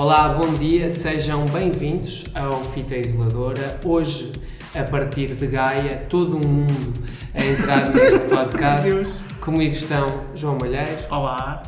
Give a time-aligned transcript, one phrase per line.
[0.00, 3.78] Olá, bom dia, sejam bem-vindos ao Fita Isoladora.
[3.84, 4.32] Hoje,
[4.74, 6.94] a partir de Gaia, todo o mundo
[7.34, 9.06] a entrar neste podcast.
[9.42, 11.62] Comigo estão João Malheiro Olá.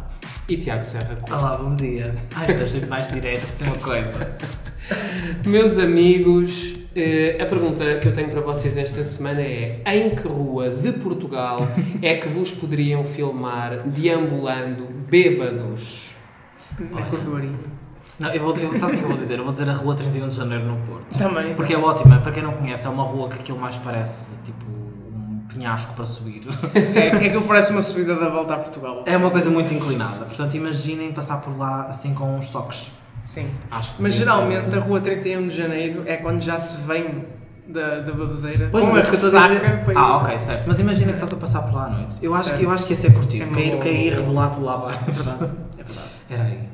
[0.49, 1.19] e Tiago Serra.
[1.31, 2.15] Olá, bom dia.
[2.35, 4.35] Ai, estou sempre mais direto, isso é uma coisa.
[5.45, 10.27] Meus amigos, eh, a pergunta que eu tenho para vocês esta semana é: em que
[10.27, 11.59] rua de Portugal
[12.01, 16.17] é que vos poderiam filmar deambulando bêbados?
[16.81, 17.05] Olha.
[17.05, 17.82] Na Cordoaria.
[18.23, 19.39] Não, eu vou, eu, sabe o que eu vou dizer?
[19.39, 21.19] Eu vou dizer a rua 31 de Janeiro no Porto.
[21.19, 21.55] Também.
[21.55, 24.65] Porque é ótima, para quem não conhece, é uma rua que aquilo mais parece tipo
[24.67, 26.43] um penhasco para subir.
[26.75, 29.03] É, é que parece uma subida da volta a Portugal.
[29.07, 32.91] É uma coisa muito inclinada, portanto imaginem passar por lá assim com uns toques.
[33.25, 33.49] Sim.
[33.71, 37.25] Acho que Mas geralmente ser- a rua 31 de Janeiro é quando já se vem
[37.69, 38.69] da, da bebedeira.
[38.71, 40.65] Pois, com a é dizer- ressaca Ah, ok, certo.
[40.67, 42.17] Mas imagina que estás a passar por lá à noite.
[42.21, 43.45] Eu acho, que, eu acho que ia ser curtido.
[43.45, 44.99] É cair, boa- cair, rebolar por lá abaixo.
[45.07, 45.51] É verdade.
[45.79, 46.09] É verdade.
[46.31, 46.72] Era aí.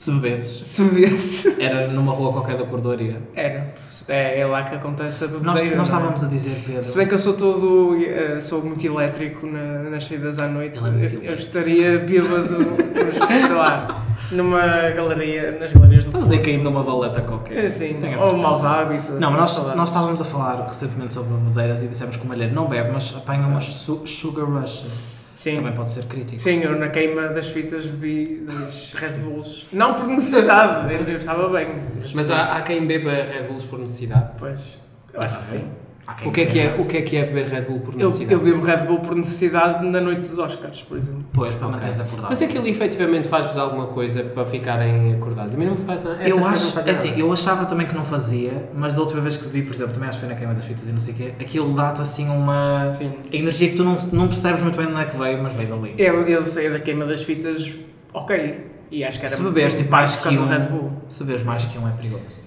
[0.00, 1.56] Se bebesses, Se bebesse.
[1.62, 3.20] era numa rua qualquer da cordoaria.
[3.36, 3.74] Era.
[4.08, 5.52] É, é lá que acontece a bebedeira.
[5.52, 5.74] Nós, não é?
[5.76, 6.82] nós estávamos a dizer, Pedro.
[6.82, 7.98] Se bem que eu sou todo.
[8.02, 12.48] eh, sou muito elétrico na- nas saídas à noite, é eu, eu estaria bêbado,
[13.46, 17.58] sei lá, numa galeria, nas galerias do Estavas aí caído numa valeta qualquer.
[17.62, 19.10] É a ou maus hábitos.
[19.10, 22.26] Não, assim, mas nós, nós estávamos a falar recentemente sobre bebedeiras e dissemos que o
[22.28, 25.19] malheiro não bebe, mas apanha umas su- sugar rushes.
[25.40, 25.56] Sim.
[25.56, 26.38] Também pode ser crítico.
[26.38, 29.66] Sim, eu na queima das fitas bebi dois Red Bulls.
[29.72, 31.76] Não por necessidade, eu, estava bem.
[32.14, 34.32] Mas há, há quem beba Red Bulls por necessidade.
[34.38, 34.78] Pois,
[35.14, 35.58] eu acho que sim.
[35.60, 35.89] Quem
[36.26, 38.00] O que é que é, o que é, que é beber Red Bull por Eu,
[38.06, 38.32] necessidade?
[38.32, 41.24] eu bebo Red Bull por necessidade na noite dos Oscars, por exemplo.
[41.32, 41.76] Pois, para Ok.
[41.76, 42.30] manteres acordado.
[42.30, 45.54] Mas aquilo efetivamente faz-vos alguma coisa para ficarem acordados?
[45.54, 46.20] A mim não me faz nada.
[46.28, 49.36] Eu acho, não é assim, eu achava também que não fazia, mas da última vez
[49.36, 51.14] que bebi, por exemplo, também acho que foi na queima das fitas e não sei
[51.14, 53.12] o quê, aquilo dá-te assim uma Sim.
[53.32, 55.68] energia que tu não, não percebes muito bem de onde é que veio, mas veio
[55.68, 55.94] dali.
[55.96, 57.70] Eu, eu saí da queima das fitas,
[58.12, 58.66] ok.
[58.90, 60.90] E acho que era Se beberes tipo mais que um, do Red Bull.
[61.08, 62.42] se beberes mais que um é perigoso.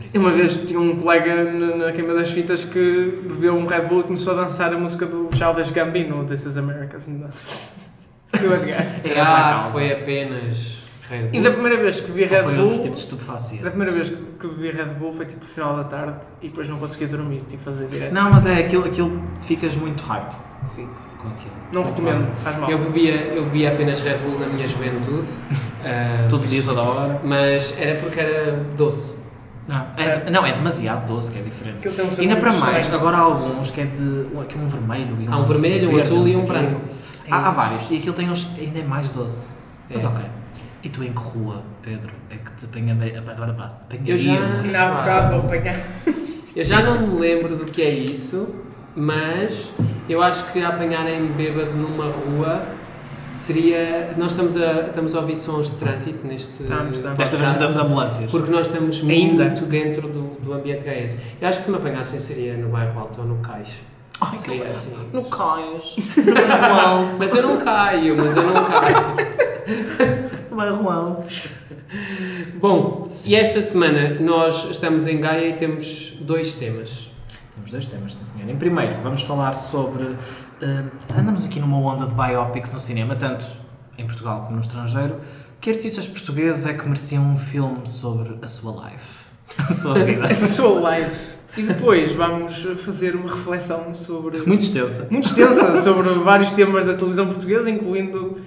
[0.00, 0.04] É.
[0.16, 3.82] Eu uma vez tinha um colega na, na queima das fitas que bebeu um Red
[3.82, 7.22] Bull e começou a dançar a música do Childish Gambino, This is America, assim,
[8.32, 8.94] Edgar.
[8.94, 9.66] Será causa.
[9.66, 10.76] que foi apenas
[11.08, 11.30] Red Bull?
[11.32, 13.64] E da primeira vez que bebi Red Ou foi Bull, outro tipo de estupefaciente.
[13.64, 16.48] da primeira vez que, que bebi Red Bull foi tipo no final da tarde e
[16.48, 18.12] depois não conseguia dormir, tive que fazer direto.
[18.12, 20.34] Não, mas é aquilo, aquilo ficas muito hype
[20.74, 20.88] Fico.
[21.18, 21.52] com aquilo.
[21.72, 22.70] Não recomendo, faz mal.
[22.70, 25.26] Eu bebia, eu bebia apenas Red Bull na minha juventude.
[25.84, 27.20] ah, Todo dia, toda hora.
[27.24, 29.28] Mas era porque era doce.
[29.68, 30.30] Não, é, Certo.
[30.32, 31.78] não, é demasiado doce, que é diferente.
[31.78, 33.00] Aquilo tem um sabor Ainda para mais, estranho.
[33.00, 34.26] agora há alguns que é de.
[34.40, 36.80] Aqui um vermelho e um Há um vermelho, um azul não e um branco.
[37.26, 37.90] É Há, há vários.
[37.90, 38.48] E aquilo tem uns.
[38.58, 39.54] ainda é mais doce.
[39.88, 40.08] Mas É.
[40.08, 40.24] ok.
[40.82, 42.96] E tu em que rua, Pedro, é que te apanha.
[44.06, 45.76] Eu já- Na bocado vou apanhar.
[46.56, 48.56] Eu já não me lembro do que é isso,
[48.96, 49.72] mas
[50.08, 52.66] eu acho que apanharem bêbado numa rua
[53.32, 54.14] seria.
[54.16, 56.62] Nós estamos a, estamos a ouvir sons de trânsito neste.
[56.62, 57.18] Estamos, estamos.
[57.18, 58.30] Desta vez podcast, damos ambulâncias.
[58.30, 59.44] Porque nós estamos Ainda.
[59.44, 61.18] muito dentro do, do ambiente gaense.
[61.40, 63.82] Eu acho que se me apanhassem seria no bairro Alto ou no Cais.
[64.20, 64.92] Ai, Seria assim.
[65.12, 65.96] No cais.
[66.16, 67.16] No bairro alto.
[67.18, 68.96] Mas eu não caio, mas eu não caio.
[70.50, 71.28] No bairro alto.
[72.60, 77.10] Bom, e esta semana nós estamos em Gaia e temos dois temas.
[77.54, 78.48] Temos dois temas, sim senhor.
[78.50, 80.16] Em primeiro, vamos falar sobre.
[80.62, 80.84] Eh,
[81.18, 83.46] andamos aqui numa onda de biopics no cinema, tanto
[83.96, 85.16] em Portugal como no estrangeiro.
[85.60, 89.24] Que artistas portugueses é que mereciam um filme sobre a sua life?
[89.58, 90.26] A sua vida?
[90.26, 91.16] A sua live.
[91.56, 94.38] E depois vamos fazer uma reflexão sobre.
[94.46, 95.06] Muito extensa.
[95.10, 98.40] muito extensa sobre vários temas da televisão portuguesa, incluindo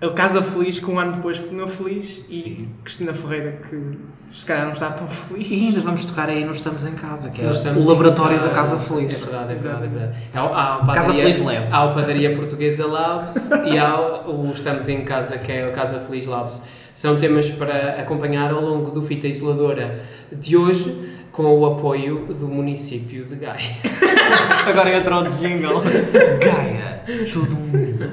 [0.00, 2.68] a Casa Feliz, que um ano depois continua feliz, e Sim.
[2.82, 3.98] Cristina Ferreira, que
[4.32, 5.46] se calhar não está tão feliz.
[5.50, 8.40] E ainda vamos tocar aí no Estamos em Casa, que é Nós o laboratório em-
[8.40, 9.18] da Casa É Feliz.
[9.18, 10.18] verdade, é verdade, é verdade.
[10.32, 11.68] Há, há a Casa padaria, Feliz Lab.
[11.70, 15.98] há a Padaria Portuguesa Labs e há o Estamos em Casa, que é a Casa
[16.00, 16.62] Feliz Labs.
[16.94, 20.00] São temas para acompanhar ao longo do Fita Isoladora
[20.32, 20.96] de hoje,
[21.32, 23.60] com o apoio do município de Gaia.
[24.66, 25.80] Agora entrou o jingle.
[26.40, 27.02] Gaia,
[27.32, 28.10] todo mundo.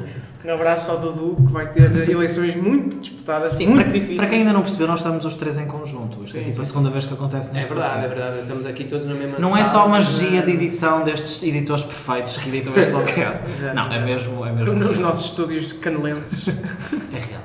[0.47, 4.17] Um abraço ao Dudu, que vai ter eleições muito disputadas, Sim, muito para, difíceis.
[4.17, 6.23] para quem ainda não percebeu, nós estamos os três em conjunto.
[6.23, 6.69] Isto é Sim, tipo a sim.
[6.69, 8.19] segunda vez que acontece É neste verdade, é podcast.
[8.21, 8.41] verdade.
[8.43, 9.83] Estamos aqui todos na mesma Não é sala.
[9.83, 13.43] só magia de edição destes editores perfeitos que editam este podcast.
[13.45, 14.05] Exato, Não, é exato.
[14.05, 14.73] mesmo, é mesmo.
[14.75, 16.47] Nos nossos estúdios canelenses.
[16.47, 16.51] É
[17.19, 17.41] real.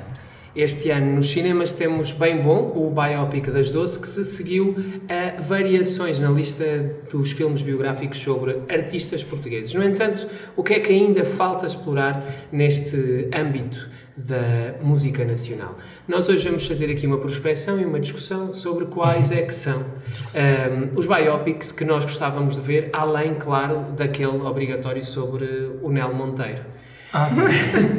[0.55, 4.77] Este ano nos cinemas temos Bem Bom, o biopic das Doce, que se seguiu
[5.09, 9.73] a variações na lista dos filmes biográficos sobre artistas portugueses.
[9.73, 12.23] No entanto, o que é que ainda falta explorar
[12.53, 15.75] neste âmbito da música nacional?
[16.07, 19.81] Nós hoje vamos fazer aqui uma prospecção e uma discussão sobre quais é que são
[19.81, 25.47] um, os biopics que nós gostávamos de ver, além, claro, daquele obrigatório sobre
[25.81, 26.63] o Nel Monteiro.
[27.11, 27.41] Ah, sim.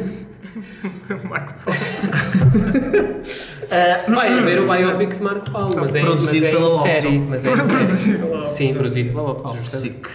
[1.29, 1.79] Marco Paulo.
[4.13, 7.19] Vai haver o biopic de Marco Paulo, mas é, mas Produzido é pela série.
[7.19, 7.77] Mas é em série.
[7.77, 10.09] Produzido pela Sim, produzido pela Opto, Oh, sick.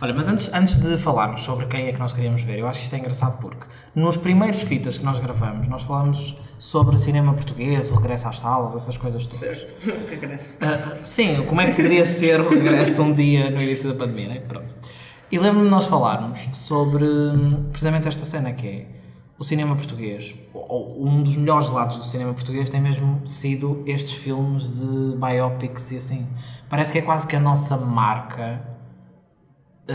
[0.00, 2.80] Olha, mas antes, antes de falarmos sobre quem é que nós queríamos ver, eu acho
[2.80, 7.32] que isto é engraçado porque nos primeiros fitas que nós gravamos, nós falámos sobre cinema
[7.32, 9.64] português, o regresso às salas, essas coisas todas.
[10.10, 10.58] Regresso.
[10.60, 14.28] Ah, sim, como é que poderia ser o regresso um dia no início da pandemia,
[14.28, 14.42] né?
[14.46, 14.74] Pronto.
[15.30, 18.86] E lembro-me de nós falarmos sobre hum, precisamente esta cena que é
[19.38, 24.12] o cinema português, ou- um dos melhores lados do cinema português tem mesmo sido estes
[24.12, 26.26] filmes de biopics e assim.
[26.68, 28.62] Parece que é quase que a nossa marca
[29.88, 29.92] ah,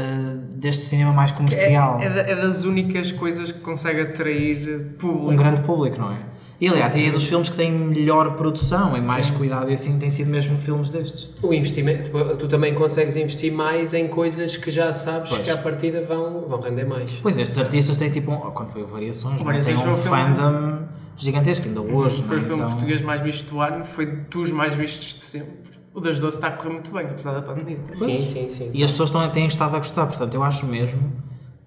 [0.56, 2.00] deste cinema mais comercial.
[2.00, 5.32] É, é é das únicas coisas que consegue atrair público.
[5.32, 6.18] um grande público, não é?
[6.62, 9.98] E aliás, e é dos filmes que têm melhor produção e mais cuidado e assim
[9.98, 11.30] tem sido mesmo filmes destes.
[11.42, 15.42] O investimento, tu também consegues investir mais em coisas que já sabes Pois.
[15.44, 17.16] que à partida vão, vão render mais.
[17.22, 19.38] Pois estes artistas têm tipo, um, quando foi o Variações, é?
[19.38, 20.80] tem Variações um foi o filme- fandom
[21.16, 22.42] gigantesco ainda hoje, Foi o é?
[22.42, 25.70] filme Então- português mais visto do ano, foi dos mais vistos de sempre.
[25.94, 27.78] O das 12 está a correr muito bem, apesar da pandemia.
[27.94, 28.70] Sim, sim, sim.
[28.74, 31.12] E as pessoas estão, têm estado a gostar, portanto eu acho mesmo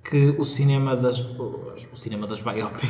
[0.05, 2.89] que o cinema das o cinema das biopics,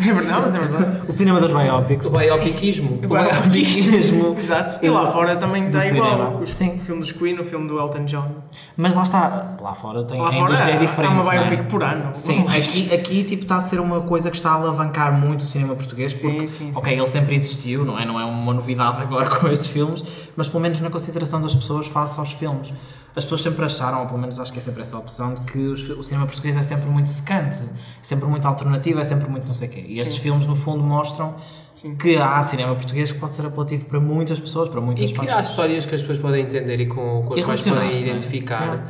[0.00, 1.02] É verdade, mas é verdade.
[1.08, 2.94] o cinema das biopics, O biopicismo.
[3.02, 4.84] o biopic mesmo, Exato.
[4.84, 6.40] E lá fora também está igual.
[6.42, 6.76] Os- Sim.
[6.76, 8.28] O filme dos Queen, o filme do Elton John.
[8.76, 11.34] mas lá está, lá fora tem Lá a fora indústria é há- diferente, há uma
[11.34, 11.44] é?
[11.48, 12.10] biopic por ano.
[12.12, 15.46] Sim, aqui, aqui tipo, está a ser uma coisa que está a alavancar muito o
[15.46, 16.78] cinema português, Sim, porque, sim, sim.
[16.78, 18.04] ok, ele sempre existiu, não é?
[18.04, 20.02] Não é uma novidade agora com estes filmes,
[20.36, 22.72] mas pelo menos na consideração das pessoas face aos filmes.
[23.16, 25.40] As pessoas sempre acharam, ou pelo menos acho que é sempre essa a opção, de
[25.42, 29.30] que os- o cinema português é sempre muito secante, é sempre muito alternativo, é sempre
[29.30, 29.84] muito não sei o quê.
[29.86, 31.34] E estes filmes, no fundo, mostram
[31.76, 31.94] Sim.
[31.94, 35.28] que há cinema português que pode ser apelativo para muitas pessoas, para muitas E que
[35.30, 37.92] há histórias que as pessoas podem entender e com, com as quais podem é?
[37.92, 38.84] identificar.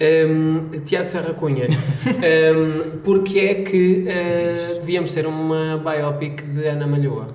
[0.00, 1.66] Um, Tiago Serra Cunha,
[2.06, 7.26] um, porque é que uh, devíamos ter uma biopic de Ana Malhoa?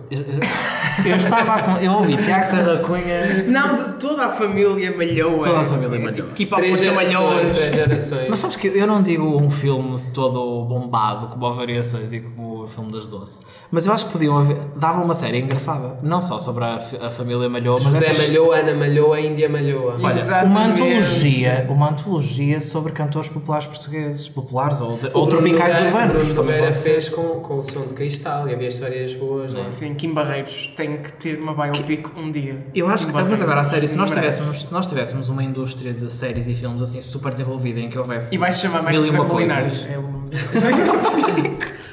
[1.06, 3.44] Eu, estava a, eu ouvi Tiago Serra Cunha.
[3.48, 5.42] Não, de toda a família Malhoa.
[5.44, 6.28] Toda a família É Malhoa.
[6.34, 8.28] Tipo, up Três gerações, três gerações.
[8.30, 12.64] Mas sabes que eu não digo um filme todo bombado, como o Variações e como
[12.64, 16.22] o filme das Doce, mas eu acho que podiam haver, dava uma série engraçada, não
[16.22, 19.96] só sobre a, a família Malhoa, mas José essas- Malhoa, Ana Malhoa, Índia Malhoa.
[20.02, 20.52] Olha, Exatamente.
[20.52, 20.66] uma
[20.98, 25.98] antologia, uma antologia sobre cantores populares portugueses, populares ou, de- O ou Bruno tropicais Nogueira-
[25.98, 26.24] urbanos.
[26.24, 26.90] Bruno Nogueira pode ser.
[26.92, 29.72] fez com, com o som de cristal e havia histórias boas, não é?
[29.72, 32.66] Sim, Kim Barreiros tem que ter uma biopic um dia.
[32.76, 33.42] Eu acho que, mas Barreiros.
[33.42, 36.82] agora a sério, se nós, tivéssemos, se nós tivéssemos uma indústria de séries e filmes
[36.82, 39.70] assim super desenvolvida em que houvesse E vai se chamar da uma Culinária.
[39.70, 39.88] coisas.
[39.90, 40.14] É o-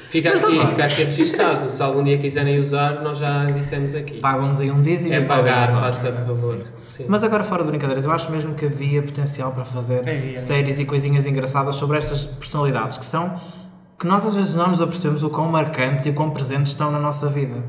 [0.09, 1.69] Fica Mas aqui, fica aqui registado.
[1.69, 4.19] Se algum dia quiserem usar, nós já dissemos aqui.
[4.19, 6.57] Pagam-nos aí um dízimo É e pagar, faça favor.
[6.83, 7.05] Sim.
[7.07, 10.37] Mas agora fora de brincadeiras, eu acho mesmo que havia potencial para fazer Havia.
[10.37, 13.39] séries e coisinhas engraçadas sobre estas personalidades que são
[13.97, 16.91] que nós às vezes não nos apercebemos o quão marcantes e o quão presentes estão
[16.91, 17.63] na nossa vida.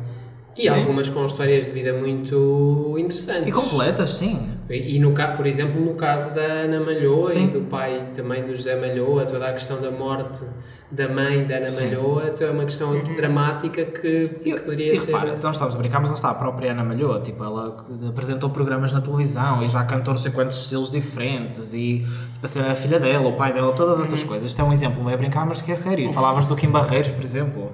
[0.56, 3.48] E algumas com histórias de vida muito interessantes.
[3.48, 4.50] E completas, sim.
[4.68, 7.44] E, e no, por exemplo, no caso da Ana Malhoa Sim.
[7.44, 10.42] e do pai também do José Malhoa, toda a questão da morte
[10.90, 11.86] da mãe da Ana Sim.
[11.90, 15.06] Malhoa, então é uma questão dramática que, que poderia E ser.
[15.06, 18.50] repara, então estamos a brincar, mas lá está a própria Ana Malhoa, tipo, ela apresentou
[18.50, 22.60] programas na televisão e já cantou não sei quantos estilos diferentes e tipo, a ser
[22.60, 24.50] a filha dela, o pai dela, todas essas coisas.
[24.50, 26.12] Isto é um exemplo, não é brincar, mas que é sério.
[26.12, 27.72] Falavas do Kim Barreiros, por exemplo.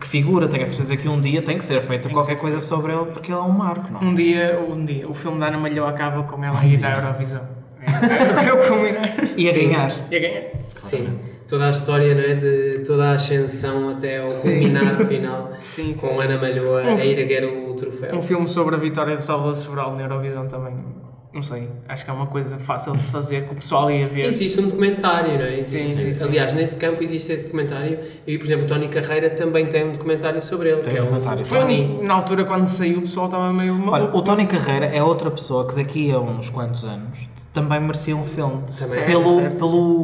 [0.00, 2.92] Que figura, tenho a certeza que um dia tem que ser feita qualquer coisa sobre
[2.92, 4.04] ele porque ele é um marco, não é?
[4.04, 6.96] Um dia, um dia, o filme da Ana Malhoa acaba com ela a ir à
[6.96, 7.42] Eurovisão.
[7.80, 7.84] É.
[9.36, 9.92] E a ganhar.
[10.10, 10.42] E a ganhar.
[10.76, 12.34] Sim, toda a história não é?
[12.34, 16.20] de toda a ascensão até ao culminar final Sim, sim, com sim.
[16.20, 18.16] Ana Malhoa Um a ir erguer o troféu.
[18.16, 20.74] Um filme sobre a vitória do Salvador Sobral na Eurovisão também.
[21.34, 24.06] Não sei, acho que é uma coisa fácil de se fazer que o pessoal ia
[24.06, 24.26] ver.
[24.26, 25.58] Existe um documentário, não é?
[25.58, 26.24] Existe, Sim, sim, sim.
[26.24, 29.92] Aliás, nesse campo existe esse documentário e, por exemplo, o Tony Carreira também tem um
[29.92, 31.44] documentário sobre ele, Tem que é um o documentário.
[31.44, 32.02] Foi Tony.
[32.04, 34.16] na altura quando saiu, o pessoal estava meio Olha, maluco.
[34.18, 38.24] o Tony Carreira é outra pessoa que daqui a uns quantos anos também merecia um
[38.24, 38.62] filme.
[38.76, 39.04] Também.
[39.04, 39.56] Pelo, Certo.
[39.56, 40.02] pelo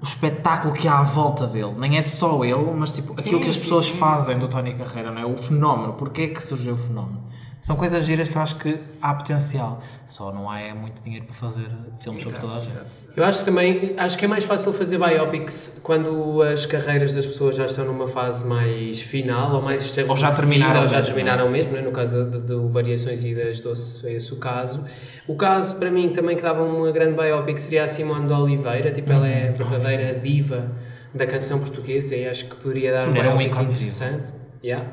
[0.00, 1.72] o espetáculo que há à volta dele.
[1.78, 4.40] Nem é só ele, mas tipo, aquilo que as pessoas sim, fazem sim.
[4.40, 5.24] do Tony Carreira, não é?
[5.26, 5.94] O fenómeno.
[5.94, 7.22] Porquê que surgiu o fenómeno?
[7.60, 9.82] São coisas giras que eu acho que há potencial.
[10.06, 12.90] Só não há é muito dinheiro para fazer filmes sobre toda a gente.
[13.16, 17.26] Eu acho que também, acho que é mais fácil fazer biopics quando as carreiras das
[17.26, 20.98] pessoas já estão numa fase mais final ou mais estabelecida, Ou já terminaram ou já
[20.98, 21.80] mesmo, terminaram mesmo, né?
[21.80, 24.84] no caso do, Variações e das Doce é esse o caso.
[25.26, 28.90] O caso, para mim, também que dava uma grande biopic seria a Simone de Oliveira,
[28.92, 30.70] tipo, ela é a verdadeira diva
[31.12, 34.30] da canção portuguesa e acho que poderia dar Sim, um era um biopic ícone interessante.
[34.62, 34.86] Yeah.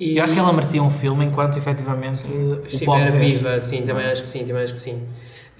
[0.00, 3.18] E Eu acho que ela merecia um filme enquanto efetivamente o pode estiver ver.
[3.18, 5.02] viva, sim, também acho que sim, também acho que sim.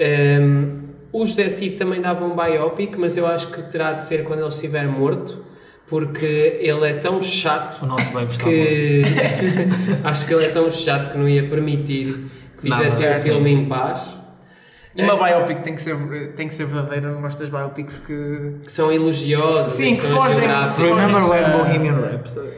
[0.00, 0.78] Um,
[1.12, 4.40] o José Cid também dava um biopic, mas eu acho que terá de ser quando
[4.40, 5.42] ele estiver morto,
[5.88, 8.58] porque ele é tão chato O nosso baby está morto.
[8.58, 9.02] que
[10.04, 12.26] acho que ele é tão chato que não ia permitir
[12.60, 13.22] que o Certo.
[13.22, 14.16] filme em paz.
[14.94, 15.96] E uma biopic tem que ser,
[16.34, 18.56] tem que ser verdadeira, não gosto das biopics que.
[18.64, 20.84] Que são elogiosas, Sim, e que que são geográficas.
[20.84, 21.58] Remember when Ah.
[21.58, 22.48] Bohemian Rhapsody?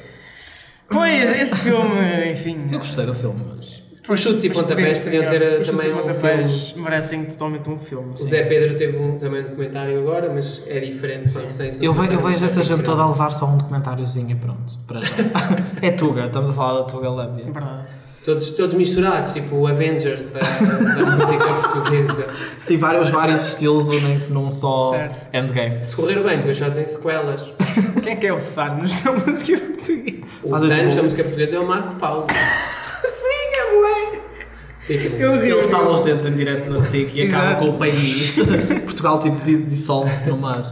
[0.90, 2.68] Pois, esse filme, enfim.
[2.70, 3.80] Eu gostei do filme, mas...
[4.08, 8.12] Os chutes e pontapés podiam ter os chutes também um pontapés merecem totalmente um filme.
[8.12, 8.26] O sim.
[8.26, 11.92] Zé Pedro teve um, também um documentário agora, mas é diferente quando tens um Eu,
[11.92, 14.76] ve- eu vejo essa gente toda a levar só um documentáriozinho e pronto.
[14.84, 15.14] Para já.
[15.80, 17.44] é Tuga, estamos a falar da Tugalândia.
[17.44, 17.86] Verdade.
[18.24, 22.26] Todos, todos misturados, tipo o Avengers da, da música portuguesa.
[22.58, 25.34] Sim, vários, vários estilos unem-se num só Certo.
[25.34, 25.82] endgame.
[25.82, 27.50] Se correr bem, depois fazem sequelas.
[28.04, 30.18] Quem é que é o Thanos da música portuguesa?
[30.42, 32.26] O Fazem Thanos tipo- da música portuguesa é o Marco Paulo.
[33.02, 34.98] Sim, é.
[34.98, 35.50] Tipo, Eu ri.
[35.50, 37.64] Ele estala os dedos em direto na SIC e acaba Exato.
[37.64, 38.36] com o país.
[38.84, 40.62] Portugal tipo di- dissolve-se no mar.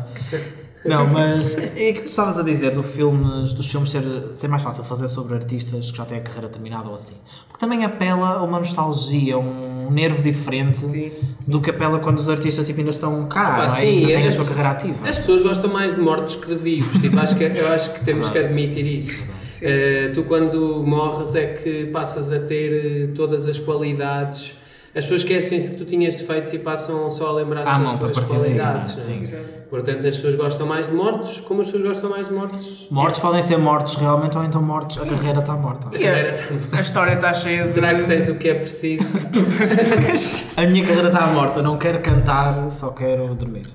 [0.84, 4.02] Não, mas é que tu estavas a dizer do filmes, dos filmes ser,
[4.34, 7.16] ser mais fácil fazer sobre artistas que já têm a carreira terminada ou assim.
[7.46, 11.10] Porque também apela a uma nostalgia, um nervo diferente Sim.
[11.46, 13.68] do que apela quando os artistas tipo, ainda estão cá, Pá, não é?
[13.70, 15.08] sim, ainda têm a sua carreira ativa.
[15.08, 17.00] As pessoas gostam mais de mortos que de vivos.
[17.00, 19.24] Tipo, acho que, eu acho que temos que admitir isso.
[19.60, 24.54] Eh, tu, quando morres, é que passas a ter eh, todas as qualidades.
[24.98, 27.98] As pessoas esquecem-se que tu tinhas defeitos e passam só a lembrar-se Ah, das não,
[27.98, 28.90] tuas qualidades.
[28.98, 29.00] é?
[29.00, 29.24] Sim.
[29.70, 32.88] Portanto, as pessoas gostam mais de mortos, como as pessoas gostam mais de mortos.
[32.90, 35.86] Mortos podem ser mortos realmente ou então mortos, a carreira está morta.
[35.88, 37.68] A carreira tá- A história está cheia de.
[37.74, 39.24] Será que tens o que é preciso?
[40.56, 43.66] A minha carreira está morta, não quero cantar, só quero dormir.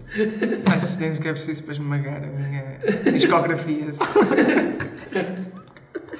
[0.69, 3.85] Mas tens o que é preciso para esmagar a minha discografia.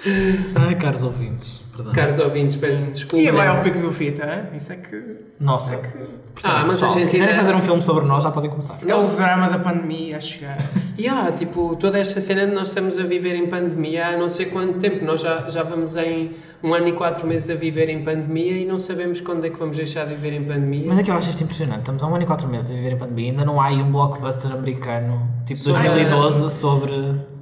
[0.56, 1.94] Ai, caros ouvintes, perdão.
[1.94, 3.24] Caros ouvintes, peço desculpa.
[3.24, 4.44] E a biopic do Fita, hein?
[4.56, 5.24] Isso é que.
[5.40, 5.98] Nossa, Isso é que.
[6.34, 8.32] Portanto, Ah, mas pessoal, a gente se quiserem ainda- fazer um filme sobre nós, já
[8.32, 8.78] podem começar.
[8.88, 10.58] É o drama da pandemia a chegar.
[10.96, 14.30] E há, tipo, toda esta cena de nós estamos a viver em pandemia há não
[14.30, 15.04] sei quanto tempo.
[15.04, 18.64] Nós já, já vamos em um ano e quatro meses a viver em pandemia e
[18.64, 20.86] não sabemos quando é que vamos deixar de viver em pandemia.
[20.88, 21.80] Mas é que eu acho isto impressionante.
[21.80, 23.82] Estamos há um ano e quatro meses a viver em pandemia, ainda não há aí
[23.82, 26.94] um blockbuster americano, tipo Sobre- 2012, sobre.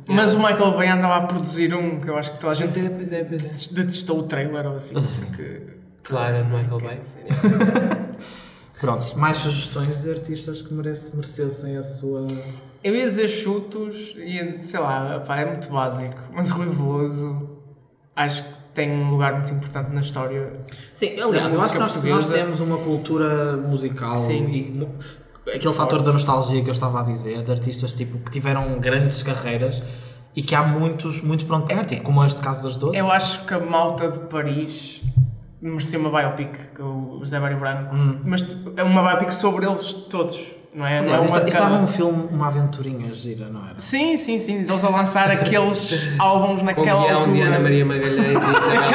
[0.08, 2.74] Mas o Michael Bay andava a produzir um que eu acho que toda a Pois
[2.74, 3.74] gente é, pois é, pois é.
[3.74, 4.96] detestou o trailer ou assim.
[5.26, 5.62] Porque.
[6.04, 7.02] Claro, é Michael Bay.
[8.80, 12.28] Pronto, mais sugestões de artistas que merece, merecessem a sua.
[12.84, 16.18] Eu ia dizer chutos e sei lá, pá, é muito básico.
[16.34, 17.50] Mas o Rui Veloso
[18.16, 20.54] acho que tem um lugar muito importante na história.
[20.94, 24.46] Sim, aliás, eu acho que nós, nós temos uma cultura musical Sim.
[24.48, 24.88] e
[25.48, 29.24] aquele fator da nostalgia que eu estava a dizer, de artistas tipo, que tiveram grandes
[29.24, 29.82] carreiras
[30.36, 32.98] e que há muitos, muitos pronto pegar, tipo, como este caso das doce.
[32.98, 35.02] Eu acho que a malta de Paris
[35.62, 37.94] merecia uma biopic com o José Mário Branco.
[37.96, 38.20] Hum.
[38.24, 40.40] Mas tipo, é uma biopic sobre eles todos,
[40.74, 41.02] não é?
[41.02, 41.48] Não é Aliás, isto, cada.
[41.50, 43.78] estava um filme, uma aventurinha gira, não era?
[43.78, 44.60] Sim, sim, sim.
[44.62, 47.34] Eles a lançar aqueles álbuns Com naquela guião altura.
[47.36, 48.92] de Ana Maria Magalhães e Isabel.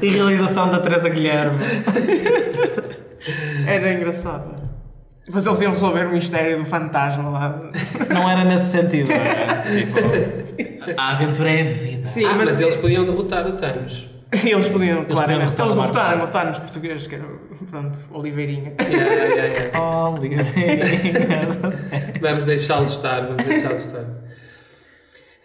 [0.02, 1.60] E realização da Teresa Guilherme.
[3.66, 4.63] Era engraçado.
[5.26, 7.58] Depois eles iam resolver o mistério do fantasma lá.
[8.12, 9.96] Não era nesse sentido, era tipo.
[10.98, 12.06] A aventura é a vida.
[12.06, 14.10] Sim, Ah, mas, mas eles podiam derrotar o Thanos.
[14.44, 15.54] Eles podiam, claramente.
[15.54, 17.24] derrotar Eles derrotaram o Thanos português, que era,
[17.70, 18.72] pronto, Oliveirinha.
[18.82, 19.80] Yeah, yeah, yeah.
[20.08, 20.84] Oliveira.
[22.20, 24.04] Vamos deixá-los estar, vamos deixá-los estar.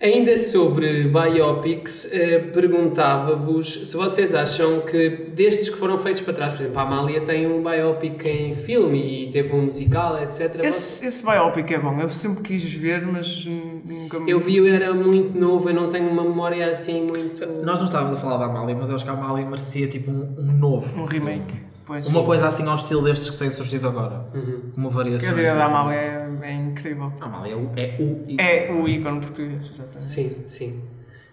[0.02, 6.54] Ainda sobre biopics, eh, perguntava-vos se vocês acham que destes que foram feitos para trás,
[6.54, 10.64] por exemplo, a Amália tem um biopic em filme e teve um musical, etc.
[10.64, 12.00] Esse, esse biopic é bom.
[12.00, 14.32] Eu sempre quis ver, mas nunca me...
[14.32, 17.46] Eu vi, eu era muito novo, eu não tenho uma memória assim muito.
[17.66, 20.10] Nós não estávamos a falar da Amália, mas eu acho que a Amália merecia tipo
[20.12, 20.98] um, um novo.
[20.98, 21.69] Um remake.
[21.90, 22.06] Pois.
[22.06, 24.28] Uma coisa assim ao estilo destes que têm surgido agora.
[24.36, 24.62] Uhum.
[24.76, 25.32] Como Que variações.
[25.32, 27.12] a vida da Amália é, é incrível.
[27.20, 27.72] A Amália é o.
[27.76, 30.06] É o É o ícone português, exatamente.
[30.06, 30.82] Sim, sim.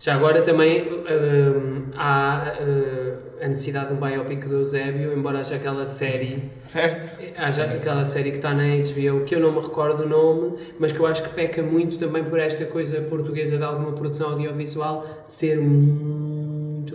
[0.01, 5.57] Já agora também hum, há hum, a necessidade de um biopic do Eusébio, embora haja
[5.57, 7.17] aquela série Certo?
[7.39, 10.91] Haja aquela série que está na HBO, que eu não me recordo o nome, mas
[10.93, 15.07] que eu acho que peca muito também por esta coisa portuguesa de alguma produção audiovisual
[15.27, 16.36] de ser muito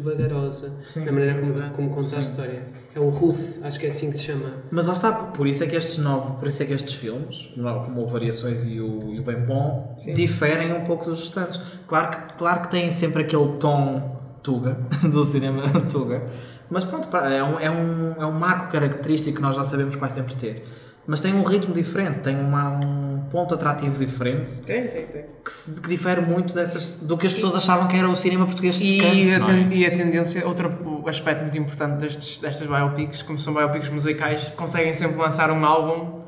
[0.01, 1.05] vagarosa Sim.
[1.05, 2.17] na maneira como, como conta Sim.
[2.17, 2.63] a história.
[2.93, 4.49] É o Ruth, acho que é assim que se chama.
[4.69, 7.53] Mas lá está, por isso é que estes novos, por isso é que estes filmes,
[7.55, 11.59] como o Variações e o, e o Bem Bom, diferem um pouco dos restantes.
[11.87, 14.77] Claro que, claro que têm sempre aquele tom Tuga,
[15.09, 16.23] do cinema Tuga,
[16.69, 20.01] mas pronto, é um, é, um, é um marco característico que nós já sabemos que
[20.01, 20.63] vai sempre ter.
[21.07, 25.25] Mas tem um ritmo diferente, tem uma, um ponto atrativo diferente Tem, tem, tem.
[25.43, 28.45] que, se- que difere muito dessas, do que as pessoas achavam que era o cinema
[28.45, 29.67] português E, secante, a não é?
[29.75, 30.69] e a tendência, outro
[31.07, 36.21] aspecto muito importante destes, destas biopics, como são biopics musicais, conseguem sempre lançar um álbum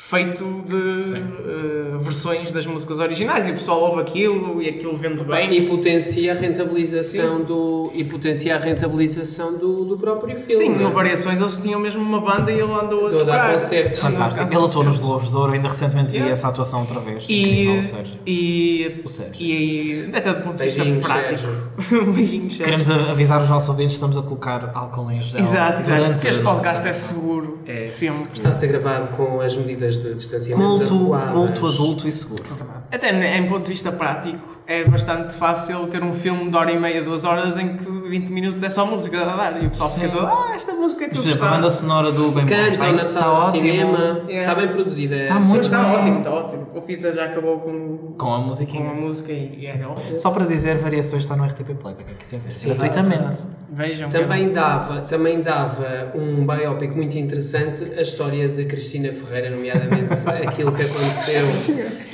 [0.00, 5.22] feito de eh, versões das músicas originais e o pessoal ouve aquilo e aquilo vende
[5.24, 5.52] bem.
[5.52, 10.64] E potencia a rentabilização do e potencia a rentabilização do, do próprio filme.
[10.66, 10.78] Sim, é?
[10.78, 13.52] no Variações eles tinham mesmo uma banda e ele andou a a dar tocar.
[13.52, 13.98] concertos.
[13.98, 14.46] Sim, Fantástico.
[14.54, 14.98] Ele atuou nos.
[14.98, 16.32] Globos de Ouro, ainda recentemente vi Yeah.
[16.32, 17.26] essa atuação outra vez.
[17.28, 18.20] E, Incrível, o Sérgio.
[18.26, 19.46] e, O Sérgio.
[19.46, 21.48] e até do ponto de vista Beijinhos, prático.
[22.16, 22.64] Sérgio.
[22.64, 25.40] Queremos a- avisar os nossos ouvintes, estamos a colocar álcool em gel.
[25.40, 26.26] Exato, exato.
[26.26, 27.58] este a podcast é seguro.
[27.66, 28.18] É, sempre.
[28.34, 31.32] Está a ser gravado com as medidas de distanciamento Culto, adequadas.
[31.32, 32.44] culto adulto e seguro.
[32.90, 36.78] Até em ponto de vista prático, é bastante fácil ter um filme de hora e
[36.78, 39.62] meia, duas horas, em que 20 minutos é só música a dar.
[39.62, 40.00] E o pessoal Sim.
[40.00, 41.56] fica todo, ah, esta música é que eu exemplo, a gostava.
[41.62, 43.60] banda sonora do Bem Bom Cantam está, na está sala de ótimo.
[43.60, 43.98] cinema.
[44.28, 44.40] Yeah.
[44.40, 45.16] Está bem produzida.
[45.16, 45.44] Está essa.
[45.46, 45.94] muito Está bem.
[45.94, 46.66] ótimo, está ótimo.
[46.74, 48.84] O Fita já acabou com, Com a com a musiquinha.
[48.94, 50.18] música e, é ótimo.
[50.18, 52.50] Só para dizer, variações está no RTP Play, para quem quiser ver.
[52.50, 53.38] Sim, gratuitamente.
[53.70, 54.08] Vejam.
[54.08, 59.50] que é Também dava, também dava um biopic muito interessante a história de Cristina Ferreira,
[59.54, 60.14] nomeadamente
[60.46, 61.44] aquilo que aconteceu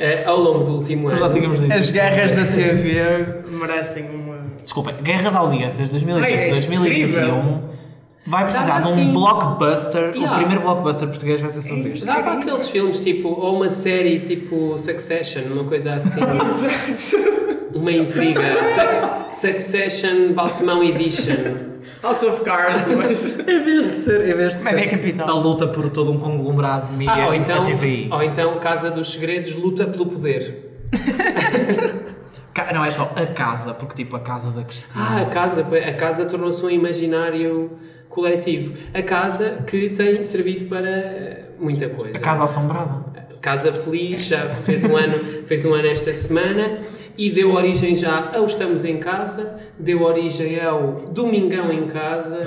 [0.01, 1.17] eh, ao longo do último ano.
[1.19, 4.34] já tínhamos dito As guerras da TV merecem uma.
[4.65, 5.91] Desculpem, Guerra de Audiências
[6.23, 7.61] Ai, é 2020-2021
[8.27, 10.11] vai precisar de um assim- blockbuster.
[10.13, 10.37] O Yeah.
[10.39, 12.07] primeiro blockbuster português vai ser sobre isto.
[12.07, 16.21] Dá para aqueles filmes tipo, ou uma série tipo Succession, uma coisa assim.
[17.75, 18.41] uma intriga.
[18.73, 21.35] Suc- Succession Balsemão Edition.
[22.03, 23.23] House of Cards, mas.
[23.47, 25.29] Em vez de ser, em vez de Mas é ser capital.
[25.29, 28.09] a luta por todo um conglomerado de mídia, Ah, ou, tipo então, a TVI.
[28.11, 30.71] ou então Casa dos Segredos luta pelo poder.
[32.73, 35.05] Não, é só a casa, porque tipo a casa da Cristina.
[35.05, 37.73] Ah, a casa, a casa tornou-se um imaginário
[38.09, 38.75] coletivo.
[38.93, 42.17] A casa que tem servido para muita coisa.
[42.17, 43.24] a casa assombrada.
[43.45, 46.79] Casa Feliz já fez um ano, fez um ano esta semana
[47.17, 52.41] e deu origem já ao Estamos em Casa, deu origem ao Domingão em Casa,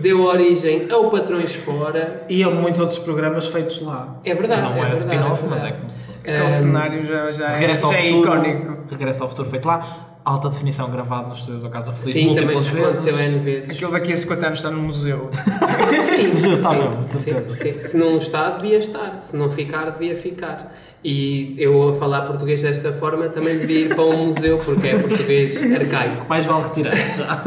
[0.00, 2.24] deu origem ao Patrões Fora.
[2.28, 4.20] E há muitos outros programas feitos lá.
[4.24, 6.30] É verdade, Não é é, verdade, spin-off, é mas é como se fosse.
[6.30, 6.36] É.
[6.36, 8.20] Aquele cenário já, já, é- Regresso ao já é futuro.
[8.38, 8.78] icónico.
[8.88, 10.15] Regresso ao futuro feito lá.
[10.26, 13.06] Alta definição gravado no estúdio da Casa Feliz Sim, também múltiplas vezes.
[13.06, 13.70] N vezes.
[13.70, 15.30] Aquilo daqui a 50 anos está no museu.
[16.02, 17.80] Sim, sim, mesmo, de sim, sim.
[17.80, 19.20] Se não está, devia estar.
[19.20, 20.74] Se não ficar, devia ficar.
[21.04, 24.98] E eu a falar português desta forma também devia ir para um museu, porque é
[24.98, 26.26] português arcaico.
[26.28, 27.44] Mais vale retirar já.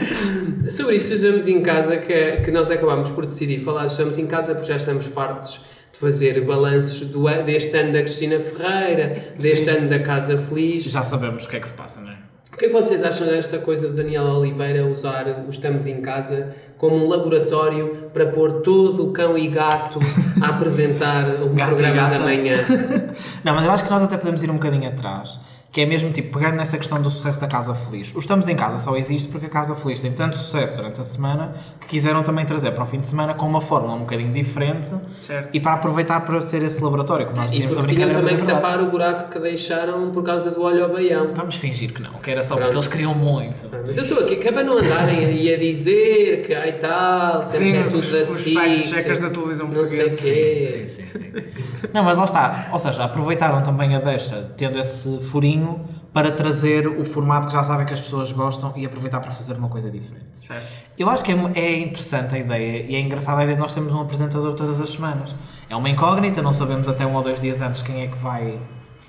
[0.70, 4.54] Sobre isso, estamos em casa, que, que nós acabámos por decidir falar, estamos em casa
[4.54, 5.60] porque já estamos fartos
[5.94, 10.82] de fazer balanços do, deste ano da Cristina Ferreira, deste ano da Casa Feliz.
[10.84, 12.16] Já sabemos o que é que se passa, não é?
[12.52, 16.00] O que é que vocês acham desta coisa de Daniel Oliveira usar o Estamos em
[16.00, 19.98] Casa como um laboratório para pôr todo o cão e gato
[20.40, 22.56] a apresentar o Gato programa da manhã?
[23.42, 25.38] Não, mas eu acho que nós até podemos ir um bocadinho atrás.
[25.74, 28.14] Que é mesmo tipo, pegando nessa questão do sucesso da Casa Feliz.
[28.14, 31.04] O Estamos em Casa só existe porque a Casa Feliz tem tanto sucesso durante a
[31.04, 34.32] semana que quiseram também trazer para o fim de semana com uma fórmula um bocadinho
[34.32, 35.48] diferente Certo.
[35.52, 38.20] e para aproveitar para ser esse laboratório, como nós dizíamos da tinham brincadeira.
[38.22, 41.30] também que é tapar o buraco que deixaram por causa do olho ao baião.
[41.34, 42.66] Vamos fingir que não, que era só Pronto.
[42.66, 43.66] porque eles queriam muito.
[43.72, 47.42] Ah, Mas eu estou aqui, que é para não andarem a dizer que ai tal,
[47.42, 48.54] sempre Sim, é tudo os, os assim.
[48.54, 50.16] fact-checkers que da televisão portuguesa.
[50.22, 50.86] quê.
[50.86, 51.44] Sim, sim, sim.
[51.92, 52.68] Não, mas lá está.
[52.72, 55.63] Ou seja, aproveitaram também a deixa, tendo esse furinho,
[56.12, 59.54] para trazer o formato que já sabem que as pessoas gostam e aproveitar para fazer
[59.54, 60.26] uma coisa diferente.
[60.32, 60.64] Certo.
[60.98, 63.74] Eu acho que é, é interessante a ideia e é engraçada a ideia de nós
[63.74, 65.34] termos um apresentador todas as semanas.
[65.68, 68.58] É uma incógnita, não sabemos até um ou dois dias antes quem é que vai.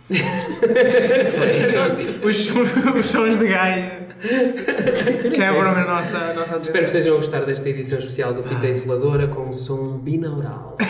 [2.23, 4.07] Os, sons- os sons de Gaia
[5.33, 8.67] quebram a nossa, a nossa Espero que estejam a gostar desta edição especial do Fita
[8.67, 10.77] Isoladora com som binaural.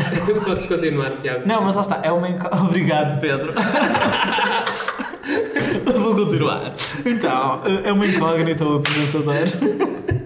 [0.44, 1.46] Podes continuar, Tiago.
[1.46, 2.56] Não, mas lá está, é uma incógnita.
[2.64, 3.52] Obrigado, Pedro.
[6.00, 6.72] Vou continuar.
[7.04, 10.19] Então, é uma incógnita o apresentador.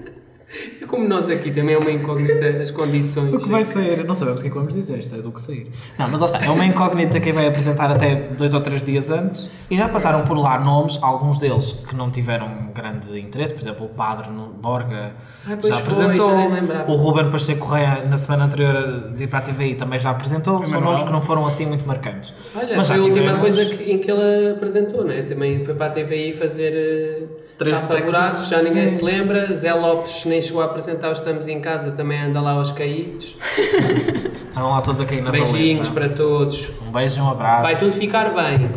[0.94, 3.33] Como nós aqui também é uma incógnita as condições.
[3.35, 4.04] O que vai sair?
[4.04, 5.66] Não sabemos o que é que vamos dizer, isto é do que sair.
[5.98, 9.11] Não, mas lá está, é uma incógnita quem vai apresentar até dois ou três dias
[9.11, 13.61] antes e já passaram por lá nomes, alguns deles que não tiveram grande interesse, por
[13.61, 14.28] exemplo, o Padre
[14.61, 15.12] Borga
[15.46, 16.90] já foi, apresentou, já nem lembrava.
[16.90, 20.59] o Ruben Pacheco Correia na semana anterior de ir para a TVI também já apresentou,
[20.59, 20.85] são Manuel.
[20.85, 22.33] nomes que não foram assim muito marcantes.
[22.54, 25.22] Olha, Mas já foi a última tivemos- coisa que- em que ele apresentou, não é?
[25.22, 27.22] Também foi para a TVI fazer eh,
[27.59, 28.12] Três tapa botecos.
[28.12, 28.97] buracos, já ninguém Sim.
[28.97, 29.55] se lembra.
[29.55, 33.37] Zé Lopes nem chegou a apresentar os Estamos em Casa, também anda lá aos caídos.
[34.49, 35.93] Estão lá todos a cair na Beijinhos valeta.
[36.09, 36.71] para todos.
[36.87, 37.62] Um beijo e um abraço.
[37.64, 38.71] Vai tudo ficar bem.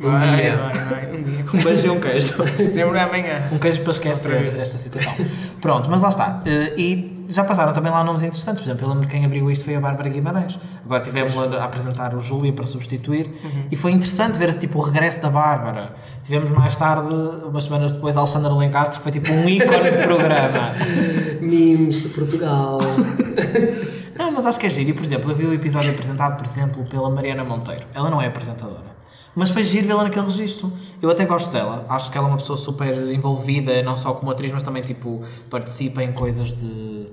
[0.00, 0.56] Um Vai, dia.
[0.56, 1.44] vai, vai, um dia.
[1.54, 2.34] Um beijo e um queijo.
[2.56, 3.42] Setembro é amanhã.
[3.52, 5.14] Um queijo para esquecer esta situação.
[5.60, 6.40] Pronto, mas lá está.
[6.44, 8.62] Eh, E já passaram também lá nomes interessantes.
[8.62, 10.58] Por exemplo, eu lembro que quem abriu isto foi a Bárbara Guimarães.
[10.84, 13.30] Agora tivemos a apresentar o Júlia para substituir.
[13.70, 15.94] E foi interessante ver esse tipo o regresso da Bárbara.
[16.22, 17.14] Tivemos mais tarde,
[17.44, 20.72] umas semanas depois, a Alexandra Lencastre, que foi tipo um ícone de programa.
[21.40, 22.78] Memes de Portugal.
[24.16, 24.90] Não, mas acho que é giro.
[24.90, 27.86] E, por exemplo, eu vi o episódio apresentado, por exemplo, pela Mariana Monteiro.
[27.94, 28.91] Ela não é apresentadora.
[29.34, 30.72] Mas foi giro vê-la naquele registro.
[31.00, 31.86] Eu até gosto dela.
[31.88, 35.22] Acho que ela é uma pessoa super envolvida, não só como atriz, mas também, tipo,
[35.48, 37.08] participa em coisas de,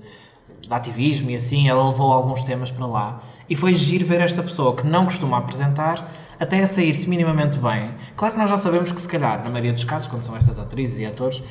[0.62, 1.70] de ativismo e assim.
[1.70, 3.24] Ela levou alguns temas para lá.
[3.50, 7.92] E foi giro ver esta pessoa que não costuma apresentar até a sair-se minimamente bem.
[8.16, 10.60] Claro que nós já sabemos que, se calhar, na maioria dos casos, quando são estas
[10.60, 11.44] atrizes e atores,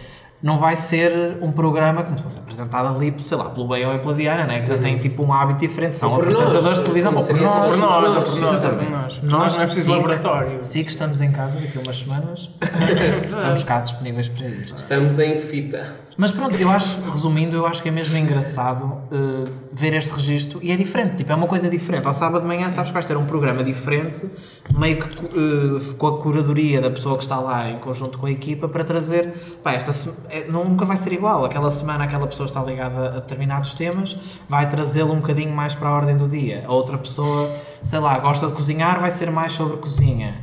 [0.42, 3.98] não vai ser um programa como se fosse apresentado ali, sei lá, pelo Bem ou
[3.98, 4.60] pela Diana, né?
[4.60, 5.96] que já tem tipo um hábito diferente.
[5.96, 7.14] São apresentadores nós, de televisão.
[7.16, 9.18] Ou por nós, Por nós, ou por nós, ou por nós.
[9.18, 10.58] Por nós não é preciso sim, laboratório.
[10.62, 12.50] Sim, que estamos em casa daqui a umas semanas,
[13.24, 14.72] estamos cá disponíveis para ir.
[14.76, 16.08] Estamos em fita.
[16.16, 20.58] Mas pronto, eu acho, resumindo, eu acho que é mesmo engraçado eh, ver este registro
[20.60, 22.08] e é diferente, tipo, é uma coisa diferente.
[22.08, 24.28] Ao sábado de manhã sabes que vais ter um programa diferente,
[24.76, 28.30] meio que eh, com a curadoria da pessoa que está lá em conjunto com a
[28.32, 31.44] equipa para trazer, pá, esta se- é, nunca vai ser igual.
[31.44, 34.16] Aquela semana aquela pessoa está ligada a determinados temas,
[34.48, 36.64] vai trazê-lo um bocadinho mais para a ordem do dia.
[36.66, 37.50] A outra pessoa,
[37.82, 40.34] sei lá, gosta de cozinhar, vai ser mais sobre cozinha,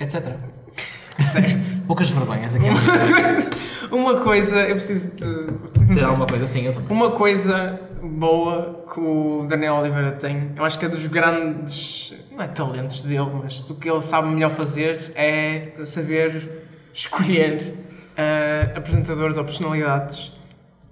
[0.00, 0.36] etc.
[1.20, 1.82] Certo.
[1.86, 2.66] Poucas vergonhas aqui.
[3.90, 5.94] Uma coisa, eu preciso de.
[5.94, 6.90] Ter alguma coisa assim, eu também.
[6.90, 12.42] Uma coisa boa que o Daniel Oliveira tem, eu acho que é dos grandes, não
[12.42, 17.83] é talentos dele, mas do que ele sabe melhor fazer é saber escolher
[18.16, 20.32] eh, apresentadores ou personalidades.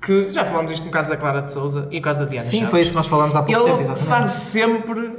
[0.00, 2.44] Que já falámos isto no caso da Clara de Souza e no caso da Diana
[2.44, 2.70] Sim, Chaves.
[2.70, 4.08] foi isso que nós falámos há pouco tempo, Ele exatamente.
[4.08, 5.16] sabe sempre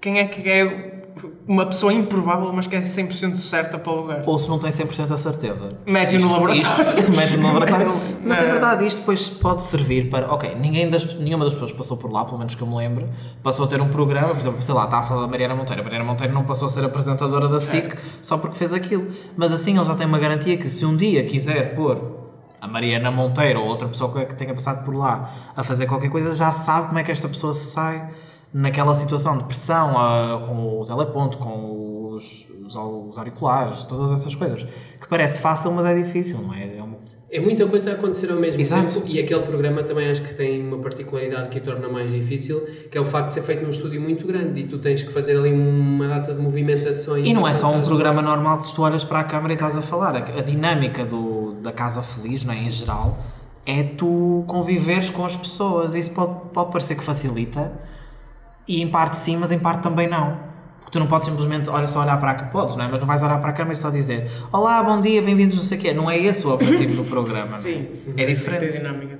[0.00, 0.99] quem é que é
[1.46, 4.22] uma pessoa improvável, mas que é 100% certa para o lugar.
[4.26, 5.78] Ou se não tem 100% a certeza.
[5.86, 6.62] Mete-o no laboratório.
[6.62, 7.92] Isto, mete no laboratório.
[8.24, 8.50] Mas é Não.
[8.52, 10.32] verdade, isto depois pode servir para.
[10.32, 13.08] Ok, ninguém das, nenhuma das pessoas passou por lá, pelo menos que eu me lembro,
[13.42, 15.80] passou a ter um programa, por exemplo, sei lá, está a falar da Mariana Monteiro.
[15.80, 19.08] A Mariana Monteiro não passou a ser apresentadora da SIC só porque fez aquilo.
[19.36, 22.20] Mas assim ele já tem uma garantia que se um dia quiser pôr
[22.60, 26.34] a Mariana Monteiro ou outra pessoa que tenha passado por lá a fazer qualquer coisa,
[26.34, 28.08] já sabe como é que esta pessoa se sai
[28.52, 34.34] naquela situação de pressão, ah, com o teleponto, com os, os, os auriculares, todas essas
[34.34, 34.64] coisas.
[35.00, 36.76] Que parece fácil, mas é difícil, não é?
[36.78, 36.96] É um-
[37.32, 38.94] É muita coisa a acontecer ao mesmo Exato.
[38.94, 42.60] tempo e aquele programa também acho que tem uma particularidade que o torna mais difícil,
[42.90, 45.12] que é o facto de ser feito num estúdio muito grande e tu tens que
[45.12, 47.24] fazer ali uma data de movimentações.
[47.24, 49.76] E não é só um programa normal que tu olhas para a câmara e estás
[49.76, 50.16] a falar.
[50.16, 53.16] A, a dinâmica do, da Casa Feliz, não é, em geral,
[53.64, 55.94] é tu conviveres com as pessoas.
[55.94, 57.72] Isso pode, pode parecer que facilita,
[58.76, 60.48] e em parte sim, mas em parte também não.
[60.78, 62.88] Porque tu não podes simplesmente olha, só olhar para a câmara, podes, não é?
[62.88, 65.64] Mas não vais olhar para a câmara e só dizer Olá, bom dia, bem-vindos, não
[65.64, 65.92] sei o quê.
[65.92, 67.46] Não é esse o objetivo do programa.
[67.50, 67.60] não é?
[67.60, 67.88] Sim.
[68.08, 68.60] É Tem diferente.
[68.72, 69.18] tem dinâmica.